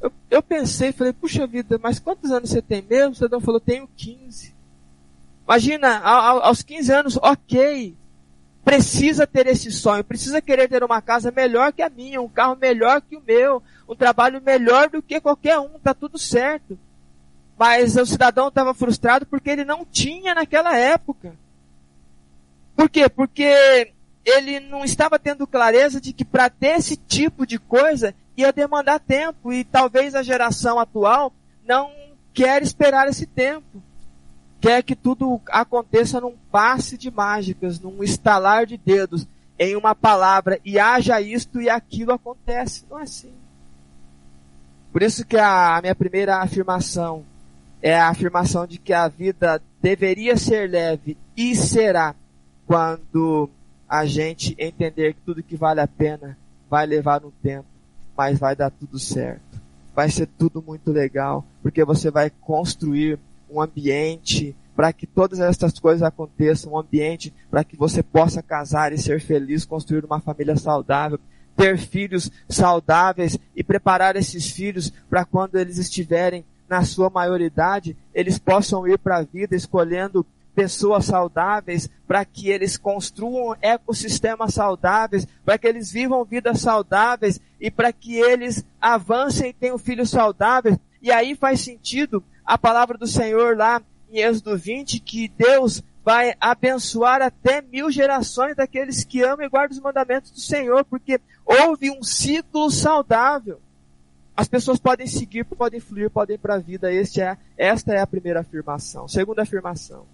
[0.00, 3.12] Eu, eu pensei, falei, puxa vida, mas quantos anos você tem mesmo?
[3.12, 4.54] O cidadão falou, tenho 15.
[5.44, 7.94] Imagina, aos 15 anos, ok,
[8.64, 12.56] precisa ter esse sonho, precisa querer ter uma casa melhor que a minha, um carro
[12.56, 16.78] melhor que o meu, um trabalho melhor do que qualquer um, tá tudo certo.
[17.58, 21.34] Mas o cidadão estava frustrado porque ele não tinha naquela época.
[22.74, 23.08] Por quê?
[23.08, 23.92] Porque
[24.24, 29.00] ele não estava tendo clareza de que para ter esse tipo de coisa ia demandar
[29.00, 31.32] tempo e talvez a geração atual
[31.66, 31.90] não
[32.32, 33.82] quer esperar esse tempo
[34.60, 39.26] quer que tudo aconteça num passe de mágicas, num estalar de dedos,
[39.58, 42.84] em uma palavra, e haja isto e aquilo acontece.
[42.88, 43.32] Não é assim.
[44.92, 47.24] Por isso que a minha primeira afirmação
[47.80, 52.14] é a afirmação de que a vida deveria ser leve e será
[52.66, 53.48] quando
[53.88, 56.36] a gente entender que tudo que vale a pena
[56.68, 57.66] vai levar um tempo,
[58.20, 59.58] mas vai dar tudo certo.
[59.94, 63.18] Vai ser tudo muito legal, porque você vai construir
[63.50, 68.92] um ambiente para que todas essas coisas aconteçam, um ambiente para que você possa casar
[68.92, 71.18] e ser feliz, construir uma família saudável,
[71.56, 78.38] ter filhos saudáveis e preparar esses filhos para quando eles estiverem na sua maioridade, eles
[78.38, 85.58] possam ir para a vida escolhendo pessoas saudáveis, para que eles construam ecossistemas saudáveis, para
[85.58, 90.76] que eles vivam vidas saudáveis e para que eles avancem e tenham filhos saudáveis.
[91.00, 96.34] E aí faz sentido a palavra do Senhor lá em Êxodo 20 que Deus vai
[96.40, 101.90] abençoar até mil gerações daqueles que amam e guardam os mandamentos do Senhor, porque houve
[101.90, 103.60] um ciclo saudável.
[104.36, 106.92] As pessoas podem seguir, podem fluir, podem ir para a vida.
[106.92, 109.06] Este é, esta é a primeira afirmação.
[109.06, 110.06] Segunda afirmação.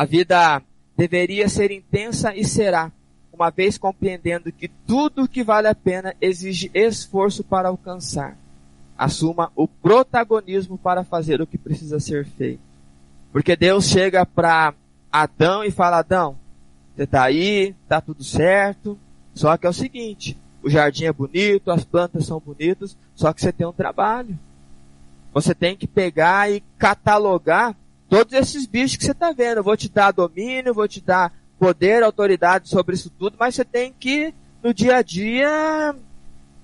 [0.00, 0.62] A vida
[0.96, 2.90] deveria ser intensa e será,
[3.30, 8.34] uma vez compreendendo que tudo que vale a pena exige esforço para alcançar
[8.96, 12.62] assuma o protagonismo para fazer o que precisa ser feito.
[13.30, 14.72] Porque Deus chega para
[15.12, 16.34] Adão e fala, Adão,
[16.96, 18.98] você está aí, está tudo certo,
[19.34, 23.42] só que é o seguinte, o jardim é bonito, as plantas são bonitas, só que
[23.42, 24.38] você tem um trabalho.
[25.34, 27.76] Você tem que pegar e catalogar
[28.10, 29.58] todos esses bichos que você está vendo.
[29.58, 33.64] Eu vou te dar domínio, vou te dar poder, autoridade sobre isso tudo, mas você
[33.64, 35.94] tem que, no dia a dia,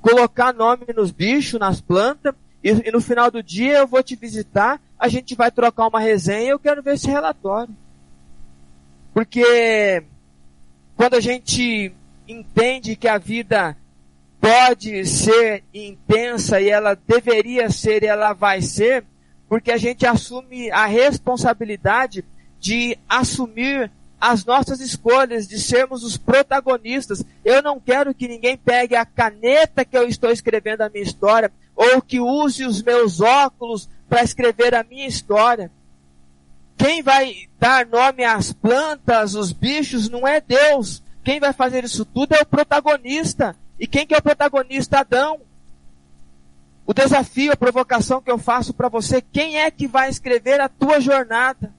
[0.03, 2.35] colocar nome nos bichos, nas plantas,
[2.65, 6.01] e, e no final do dia eu vou te visitar, a gente vai trocar uma
[6.01, 7.75] resenha e eu quero ver esse relatório.
[9.15, 10.03] Porque
[10.97, 11.93] quando a gente
[12.27, 13.77] entende que a vida
[14.41, 19.05] pode ser intensa e ela deveria ser e ela vai ser,
[19.49, 22.25] porque a gente assume a responsabilidade
[22.59, 23.91] de assumir
[24.21, 27.25] as nossas escolhas, de sermos os protagonistas.
[27.45, 31.53] Eu não quero que ninguém pegue a caneta que eu estou escrevendo a minha história,
[31.75, 35.71] ou que use os meus óculos para escrever a minha história.
[36.77, 41.03] Quem vai dar nome às plantas, os bichos, não é Deus.
[41.25, 43.57] Quem vai fazer isso tudo é o protagonista.
[43.79, 45.01] E quem que é o protagonista?
[45.01, 45.41] Adão.
[46.87, 50.69] O desafio, a provocação que eu faço para você, quem é que vai escrever a
[50.69, 51.75] tua jornada?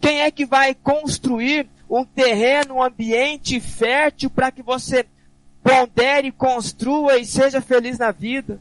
[0.00, 5.06] Quem é que vai construir um terreno, um ambiente fértil para que você
[5.62, 8.58] pondere, construa e seja feliz na vida?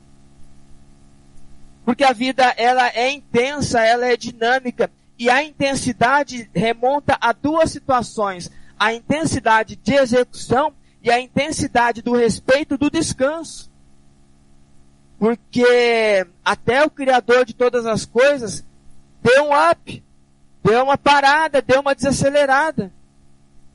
[1.83, 4.91] Porque a vida, ela é intensa, ela é dinâmica.
[5.17, 8.51] E a intensidade remonta a duas situações.
[8.77, 13.70] A intensidade de execução e a intensidade do respeito do descanso.
[15.21, 18.65] Porque até o Criador de todas as coisas
[19.21, 20.03] deu um up,
[20.63, 22.91] deu uma parada, deu uma desacelerada.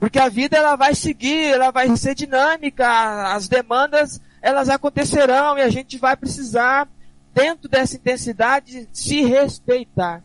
[0.00, 5.62] Porque a vida ela vai seguir, ela vai ser dinâmica, as demandas elas acontecerão e
[5.62, 6.88] a gente vai precisar,
[7.32, 10.24] dentro dessa intensidade, se respeitar.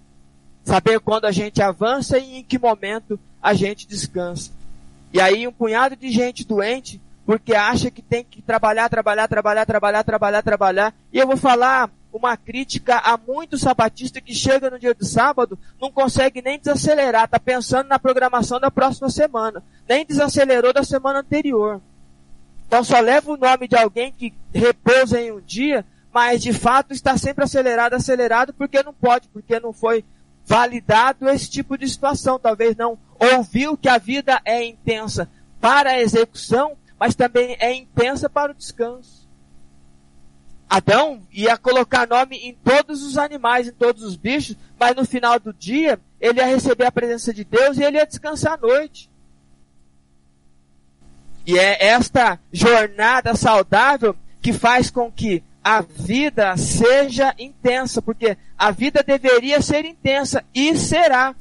[0.63, 4.49] Saber quando a gente avança e em que momento a gente descansa.
[5.13, 6.99] E aí um punhado de gente doente,
[7.32, 10.93] porque acha que tem que trabalhar, trabalhar, trabalhar, trabalhar, trabalhar, trabalhar.
[11.13, 15.57] E eu vou falar uma crítica a muito sabatista que chega no dia do sábado,
[15.79, 21.19] não consegue nem desacelerar, está pensando na programação da próxima semana, nem desacelerou da semana
[21.19, 21.79] anterior.
[22.67, 26.91] Então só leva o nome de alguém que repousa em um dia, mas de fato
[26.91, 30.03] está sempre acelerado, acelerado, porque não pode, porque não foi
[30.45, 32.38] validado esse tipo de situação.
[32.38, 35.29] Talvez não ouviu que a vida é intensa
[35.61, 39.28] para a execução, mas também é intensa para o descanso.
[40.70, 45.39] Adão ia colocar nome em todos os animais, em todos os bichos, mas no final
[45.39, 49.10] do dia ele ia receber a presença de Deus e ele ia descansar à noite.
[51.43, 58.70] E é esta jornada saudável que faz com que a vida seja intensa, porque a
[58.70, 61.34] vida deveria ser intensa e será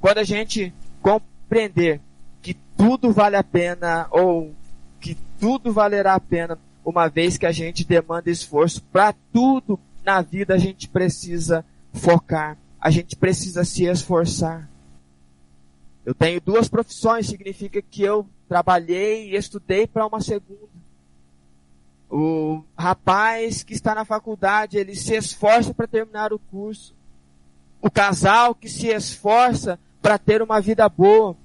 [0.00, 0.72] quando a gente
[1.02, 2.00] compreender
[2.40, 4.56] que tudo vale a pena ou
[5.38, 10.54] tudo valerá a pena uma vez que a gente demanda esforço para tudo na vida,
[10.54, 14.68] a gente precisa focar, a gente precisa se esforçar.
[16.04, 20.78] Eu tenho duas profissões, significa que eu trabalhei e estudei para uma segunda.
[22.10, 26.94] O rapaz que está na faculdade, ele se esforça para terminar o curso.
[27.82, 31.36] O casal que se esforça para ter uma vida boa.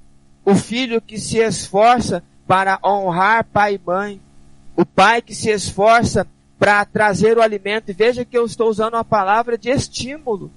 [0.46, 4.22] O filho que se esforça para honrar pai e mãe
[4.76, 6.28] o pai que se esforça
[6.58, 10.52] para trazer o alimento, e veja que eu estou usando uma palavra de estímulo.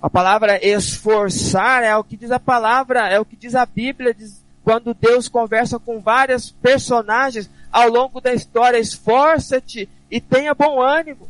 [0.00, 4.12] A palavra esforçar é o que diz a palavra, é o que diz a Bíblia,
[4.12, 10.80] diz, quando Deus conversa com vários personagens ao longo da história, esforça-te e tenha bom
[10.80, 11.28] ânimo.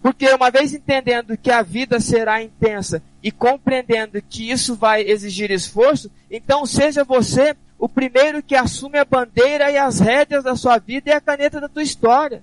[0.00, 5.50] Porque uma vez entendendo que a vida será intensa e compreendendo que isso vai exigir
[5.50, 10.78] esforço, então seja você o primeiro que assume a bandeira e as rédeas da sua
[10.78, 12.42] vida é a caneta da tua história.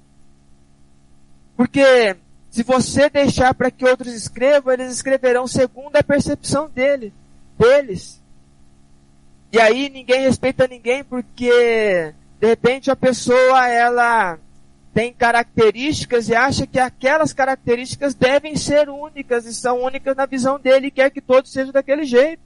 [1.58, 2.16] Porque
[2.50, 7.14] se você deixar para que outros escrevam, eles escreverão segundo a percepção dele,
[7.60, 8.22] deles.
[9.52, 14.38] E aí ninguém respeita ninguém porque de repente a pessoa ela
[14.94, 20.58] tem características e acha que aquelas características devem ser únicas e são únicas na visão
[20.58, 22.45] dele e quer que todos sejam daquele jeito.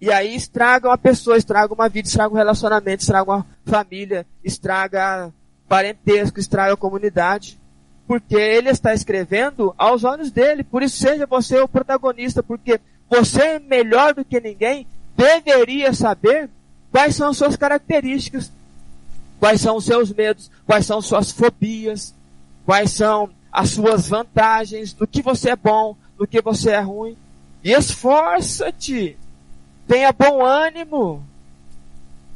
[0.00, 5.32] E aí estraga uma pessoa, estraga uma vida, estraga um relacionamento, estraga uma família, estraga
[5.68, 7.58] parentesco, estraga a comunidade.
[8.06, 10.62] Porque ele está escrevendo aos olhos dele.
[10.62, 14.86] Por isso seja você o protagonista, porque você melhor do que ninguém
[15.16, 16.50] deveria saber
[16.92, 18.52] quais são as suas características,
[19.40, 22.14] quais são os seus medos, quais são suas fobias,
[22.64, 27.16] quais são as suas vantagens, no que você é bom, no que você é ruim.
[27.64, 29.16] E esforça-te
[29.86, 31.24] Tenha bom ânimo,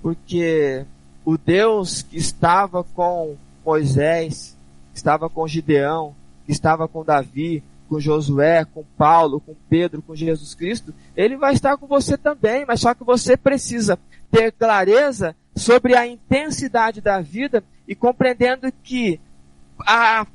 [0.01, 0.85] porque
[1.25, 4.57] o Deus que estava com Moisés,
[4.93, 6.15] que estava com Gideão,
[6.47, 11.53] que estava com Davi, com Josué, com Paulo, com Pedro, com Jesus Cristo, ele vai
[11.53, 13.99] estar com você também, mas só que você precisa
[14.31, 19.21] ter clareza sobre a intensidade da vida e compreendendo que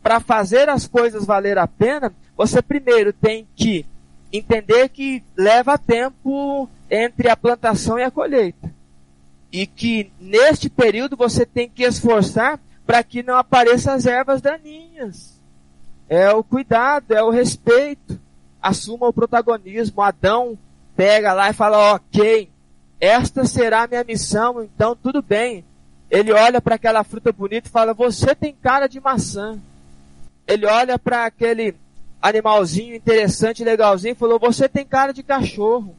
[0.04, 3.86] para fazer as coisas valer a pena, você primeiro tem que
[4.38, 8.74] entender que leva tempo entre a plantação e a colheita.
[9.52, 15.40] E que neste período você tem que esforçar para que não apareçam as ervas daninhas.
[16.08, 18.20] É o cuidado, é o respeito.
[18.62, 20.02] Assuma o protagonismo.
[20.02, 20.58] Adão
[20.96, 22.50] pega lá e fala, ok,
[23.00, 25.66] esta será a minha missão, então tudo bem.
[26.10, 29.60] Ele olha para aquela fruta bonita e fala, você tem cara de maçã.
[30.48, 31.76] Ele olha para aquele
[32.28, 35.96] animalzinho interessante, legalzinho, falou, você tem cara de cachorro.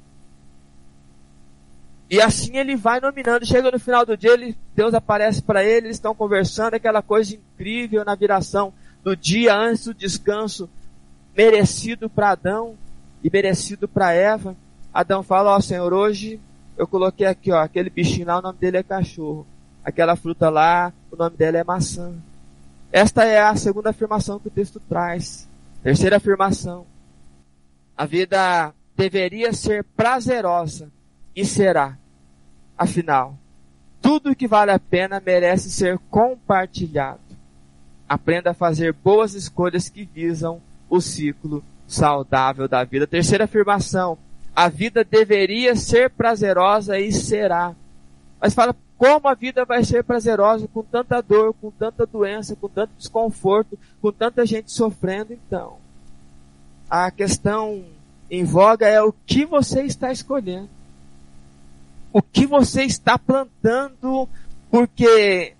[2.10, 3.46] E assim ele vai nominando.
[3.46, 7.34] Chega no final do dia, ele, Deus aparece para ele, eles estão conversando, aquela coisa
[7.34, 8.72] incrível na viração
[9.04, 10.68] do dia antes do descanso,
[11.36, 12.74] merecido para Adão
[13.22, 14.56] e merecido para Eva.
[14.92, 16.40] Adão fala, ó oh, Senhor, hoje
[16.76, 19.46] eu coloquei aqui, ó, aquele bichinho lá, o nome dele é cachorro.
[19.84, 22.12] Aquela fruta lá, o nome dela é maçã.
[22.90, 25.46] Esta é a segunda afirmação que o texto traz.
[25.86, 26.84] Terceira afirmação.
[27.96, 30.90] A vida deveria ser prazerosa
[31.32, 31.96] e será.
[32.76, 33.38] Afinal,
[34.02, 37.20] tudo que vale a pena merece ser compartilhado.
[38.08, 40.60] Aprenda a fazer boas escolhas que visam
[40.90, 43.06] o ciclo saudável da vida.
[43.06, 44.18] Terceira afirmação.
[44.56, 47.76] A vida deveria ser prazerosa e será.
[48.40, 52.68] Mas fala, como a vida vai ser prazerosa com tanta dor, com tanta doença, com
[52.68, 55.32] tanto desconforto, com tanta gente sofrendo?
[55.32, 55.76] Então,
[56.88, 57.84] a questão
[58.30, 60.68] em voga é o que você está escolhendo
[62.16, 64.26] o que você está plantando,
[64.70, 65.52] porque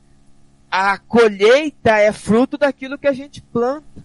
[0.70, 4.02] a colheita é fruto daquilo que a gente planta.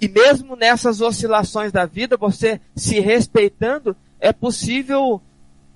[0.00, 5.22] E mesmo nessas oscilações da vida, você se respeitando, é possível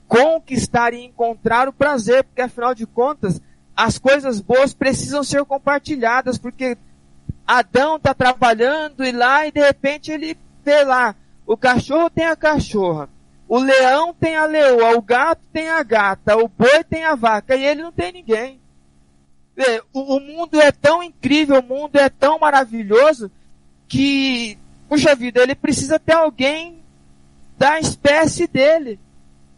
[0.09, 3.41] conquistar e encontrar o prazer, porque afinal de contas,
[3.77, 6.77] as coisas boas precisam ser compartilhadas, porque
[7.47, 11.15] Adão está trabalhando e lá e de repente ele vê lá,
[11.47, 13.09] o cachorro tem a cachorra,
[13.47, 17.55] o leão tem a leoa, o gato tem a gata, o boi tem a vaca
[17.55, 18.61] e ele não tem ninguém.
[19.93, 23.31] O, mundo é tão incrível, o mundo é tão maravilhoso
[23.89, 24.57] que,
[24.89, 26.81] puxa vida, ele precisa ter alguém
[27.59, 29.01] da espécie dele.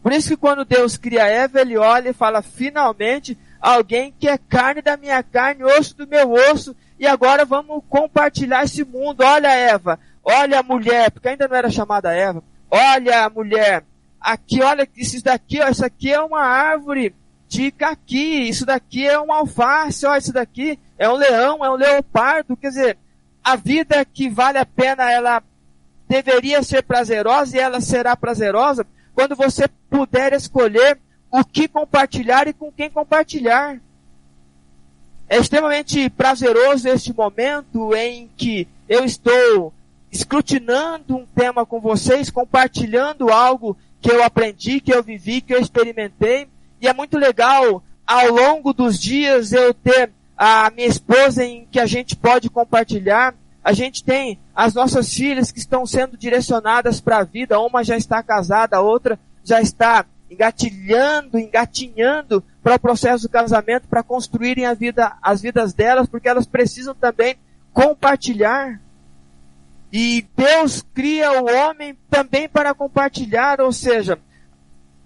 [0.03, 4.39] Por isso que quando Deus cria Eva, ele olha e fala, finalmente, alguém que é
[4.39, 9.23] carne da minha carne, osso do meu osso, e agora vamos compartilhar esse mundo.
[9.23, 12.43] Olha Eva, olha a mulher, porque ainda não era chamada Eva.
[12.71, 13.85] Olha, mulher,
[14.21, 17.15] aqui, olha, isso daqui, ó, isso aqui é uma árvore
[17.49, 21.75] de caqui, isso daqui é um alface, ó, isso daqui é um leão, é um
[21.75, 22.99] leopardo, quer dizer,
[23.43, 25.43] a vida que vale a pena, ela
[26.09, 28.87] deveria ser prazerosa e ela será prazerosa
[29.21, 30.99] quando você puder escolher
[31.31, 33.79] o que compartilhar e com quem compartilhar.
[35.29, 39.75] É extremamente prazeroso este momento em que eu estou
[40.11, 45.61] escrutinando um tema com vocês, compartilhando algo que eu aprendi, que eu vivi, que eu
[45.61, 46.49] experimentei.
[46.81, 51.79] E é muito legal, ao longo dos dias, eu ter a minha esposa em que
[51.79, 53.35] a gente pode compartilhar.
[53.63, 57.61] A gente tem as nossas filhas que estão sendo direcionadas para a vida.
[57.61, 63.89] Uma já está casada, a outra já está engatilhando, engatinhando para o processo do casamento,
[63.89, 67.37] para construírem a vida, as vidas delas, porque elas precisam também
[67.73, 68.81] compartilhar.
[69.93, 74.19] E Deus cria o homem também para compartilhar, ou seja,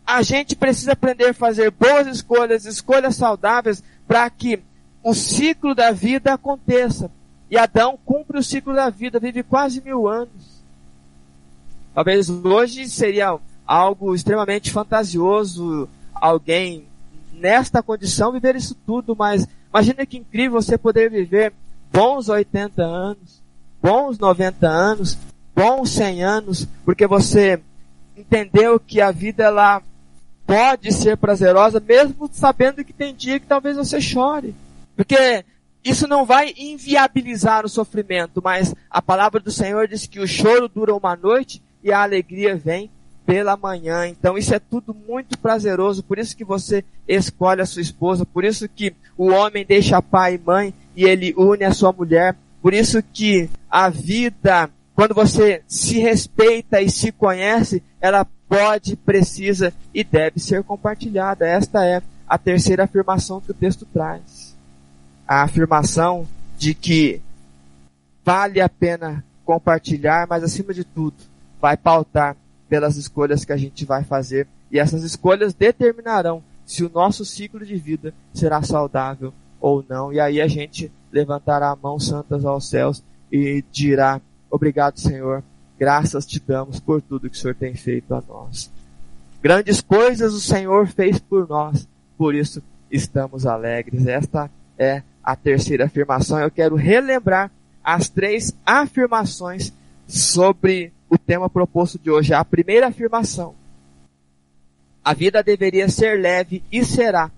[0.07, 4.63] a gente precisa aprender a fazer boas escolhas, escolhas saudáveis, para que
[5.03, 7.11] o ciclo da vida aconteça.
[7.55, 10.61] E Adão cumpre o ciclo da vida, vive quase mil anos.
[11.95, 16.85] Talvez hoje seria algo extremamente fantasioso alguém
[17.33, 21.53] nesta condição viver isso tudo, mas imagina que incrível você poder viver
[21.93, 23.41] bons 80 anos,
[23.81, 25.17] bons 90 anos,
[25.55, 27.63] bons 100 anos, porque você
[28.17, 29.81] entendeu que a vida ela
[30.45, 34.57] pode ser prazerosa, mesmo sabendo que tem dia que talvez você chore.
[34.97, 35.45] Porque
[35.85, 40.67] isso não vai inviabilizar o sofrimento, mas a palavra do Senhor diz que o choro
[40.67, 42.91] dura uma noite e a alegria vem
[43.27, 44.07] pela manhã.
[44.07, 48.45] Então isso é tudo muito prazeroso, por isso que você escolhe a sua esposa, por
[48.45, 52.73] isso que o homem deixa pai e mãe e ele une a sua mulher, por
[52.73, 60.03] isso que a vida, quando você se respeita e se conhece, ela pode, precisa e
[60.03, 61.47] deve ser compartilhada.
[61.47, 64.54] Esta é a terceira afirmação que o texto traz.
[65.27, 66.27] A afirmação
[66.59, 67.21] de que
[68.25, 71.17] vale a pena compartilhar, mas acima de tudo,
[71.61, 72.37] vai pautar
[72.69, 77.65] pelas escolhas que a gente vai fazer e essas escolhas determinarão se o nosso ciclo
[77.65, 80.13] de vida será saudável ou não.
[80.13, 84.21] E aí a gente levantará a mão santas aos céus e dirá:
[84.51, 85.45] Obrigado, Senhor,
[85.79, 88.71] graças te damos por tudo que o Senhor tem feito a nós.
[89.43, 94.07] Grandes coisas o Senhor fez por nós, por isso estamos alegres.
[94.07, 96.39] Esta é a terceira afirmação.
[96.39, 97.51] Eu quero relembrar
[97.83, 99.73] as três afirmações
[100.07, 102.35] sobre o tema proposto de hoje.
[102.35, 103.55] A primeira afirmação.
[105.05, 107.31] A vida deveria ser leve e será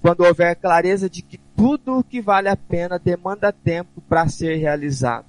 [0.00, 4.56] quando houver clareza de que tudo o que vale a pena demanda tempo para ser
[4.56, 5.26] realizado.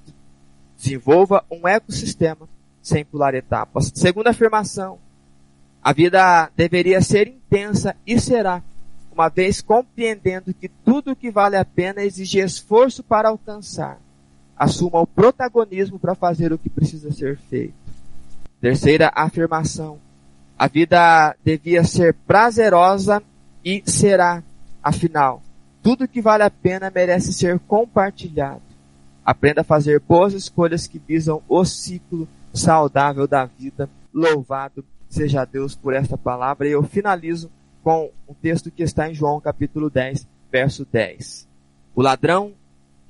[0.76, 2.49] Desenvolva um ecossistema
[2.82, 3.91] sem pular etapas.
[3.93, 4.97] Segunda afirmação.
[5.82, 8.64] A vida deveria ser intensa e será
[9.14, 13.99] uma vez compreendendo que tudo o que vale a pena exige esforço para alcançar.
[14.57, 17.74] Assuma o protagonismo para fazer o que precisa ser feito.
[18.59, 19.99] Terceira afirmação.
[20.57, 23.22] A vida devia ser prazerosa
[23.64, 24.43] e será,
[24.82, 25.41] afinal,
[25.82, 28.61] tudo que vale a pena merece ser compartilhado.
[29.26, 33.89] Aprenda a fazer boas escolhas que visam o ciclo saudável da vida.
[34.14, 36.68] Louvado seja Deus por esta palavra.
[36.68, 37.49] E eu finalizo
[37.84, 41.47] com um texto que está em João capítulo 10, verso 10.
[41.93, 42.53] O ladrão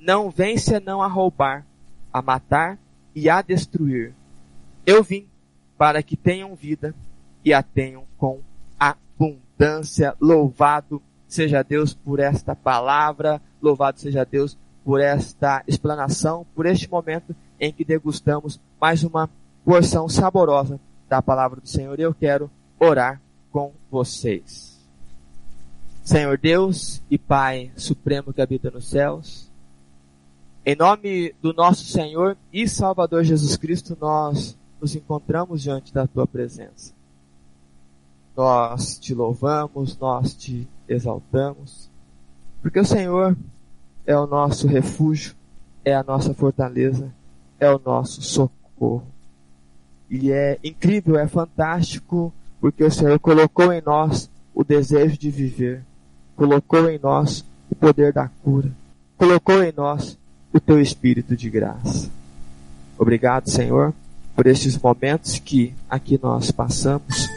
[0.00, 1.64] não vem senão a roubar,
[2.12, 2.78] a matar
[3.14, 4.12] e a destruir.
[4.84, 5.26] Eu vim
[5.78, 6.94] para que tenham vida
[7.44, 8.40] e a tenham com
[8.78, 10.14] abundância.
[10.20, 17.34] Louvado seja Deus por esta palavra, louvado seja Deus por esta explanação, por este momento
[17.58, 19.30] em que degustamos mais uma
[19.64, 21.98] porção saborosa da palavra do Senhor.
[21.98, 23.20] Eu quero orar
[23.54, 24.76] com vocês.
[26.02, 29.48] Senhor Deus e Pai Supremo que habita nos céus,
[30.66, 36.26] em nome do nosso Senhor e Salvador Jesus Cristo, nós nos encontramos diante da Tua
[36.26, 36.92] presença.
[38.36, 41.88] Nós te louvamos, nós te exaltamos,
[42.60, 43.36] porque o Senhor
[44.04, 45.32] é o nosso refúgio,
[45.84, 47.14] é a nossa fortaleza,
[47.60, 49.06] é o nosso socorro.
[50.10, 52.32] E é incrível, é fantástico
[52.64, 55.82] porque o Senhor colocou em nós o desejo de viver,
[56.34, 58.70] colocou em nós o poder da cura,
[59.18, 60.16] colocou em nós
[60.50, 62.10] o teu espírito de graça.
[62.98, 63.92] Obrigado, Senhor,
[64.34, 67.28] por estes momentos que aqui nós passamos.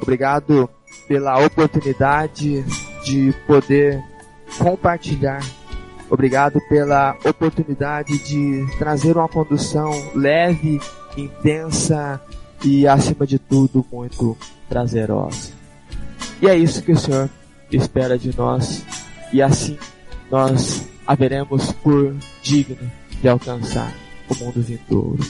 [0.00, 0.66] Obrigado
[1.06, 2.64] pela oportunidade
[3.04, 4.02] de poder
[4.56, 5.44] compartilhar.
[6.08, 10.80] Obrigado pela oportunidade de trazer uma condução leve,
[11.18, 12.18] intensa
[12.64, 14.36] e, acima de tudo, muito
[14.68, 15.52] prazerosa.
[16.40, 17.28] E é isso que o Senhor
[17.70, 18.84] espera de nós,
[19.32, 19.78] e assim
[20.30, 22.90] nós haveremos por digno
[23.20, 23.92] de alcançar
[24.28, 25.24] o mundo vindouro.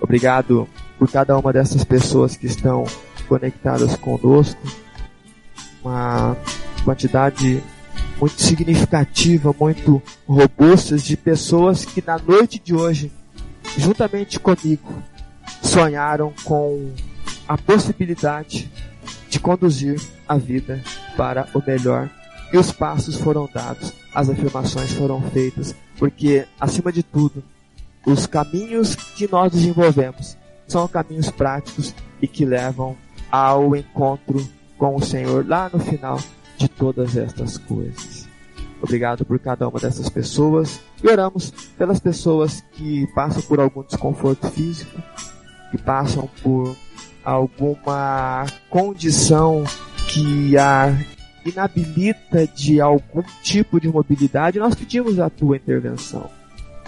[0.00, 0.68] Obrigado
[0.98, 2.84] por cada uma dessas pessoas que estão
[3.28, 4.60] conectadas conosco,
[5.82, 6.36] uma
[6.84, 7.62] quantidade
[8.20, 13.10] muito significativa, muito robusta de pessoas que na noite de hoje,
[13.78, 15.02] juntamente comigo,
[15.62, 16.92] sonharam com
[17.48, 18.70] a possibilidade
[19.28, 20.82] de conduzir a vida
[21.16, 22.10] para o melhor.
[22.52, 27.44] E os passos foram dados, as afirmações foram feitas, porque, acima de tudo,
[28.04, 30.36] os caminhos que nós desenvolvemos
[30.66, 32.96] são caminhos práticos e que levam
[33.30, 34.44] ao encontro
[34.76, 36.18] com o Senhor lá no final
[36.56, 38.28] de todas estas coisas.
[38.82, 44.50] Obrigado por cada uma dessas pessoas e oramos pelas pessoas que passam por algum desconforto
[44.50, 45.02] físico,
[45.70, 46.76] que passam por
[47.24, 49.64] alguma condição
[50.08, 50.96] que a
[51.44, 56.30] inabilita de algum tipo de mobilidade, nós pedimos a tua intervenção.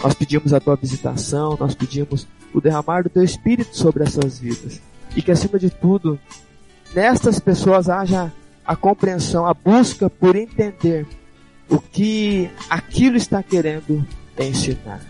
[0.03, 4.81] Nós pedimos a tua visitação, nós pedimos o derramar do teu espírito sobre essas vidas.
[5.15, 6.19] E que acima de tudo,
[6.93, 8.31] nestas pessoas haja
[8.65, 11.07] a compreensão, a busca por entender
[11.69, 14.05] o que aquilo está querendo
[14.37, 15.01] ensinar.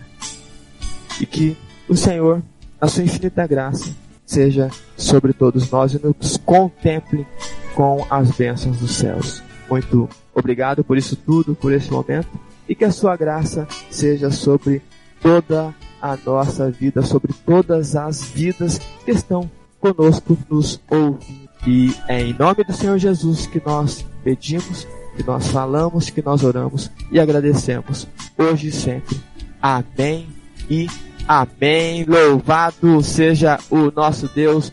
[1.20, 1.56] E que
[1.88, 2.42] o Senhor,
[2.88, 3.94] sua infinita graça,
[4.26, 7.26] seja sobre todos nós e nos contemple
[7.74, 9.42] com as bênçãos dos céus.
[9.70, 12.28] Muito obrigado por isso tudo, por esse momento,
[12.68, 14.82] e que a sua graça seja sobre
[15.20, 21.44] toda a nossa vida, sobre todas as vidas que estão conosco nos ouvindo.
[21.66, 26.44] E é em nome do Senhor Jesus que nós pedimos, que nós falamos, que nós
[26.44, 28.06] oramos e agradecemos
[28.36, 29.18] hoje e sempre.
[29.62, 30.28] Amém
[30.68, 30.88] e
[31.26, 32.04] Amém.
[32.04, 34.72] Louvado seja o nosso Deus.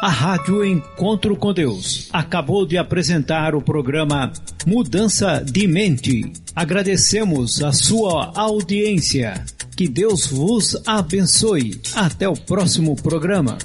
[0.00, 4.32] A Rádio Encontro com Deus acabou de apresentar o programa
[4.64, 6.32] Mudança de Mente.
[6.54, 9.44] Agradecemos a sua audiência.
[9.76, 11.80] Que Deus vos abençoe.
[11.94, 13.58] Até o próximo programa.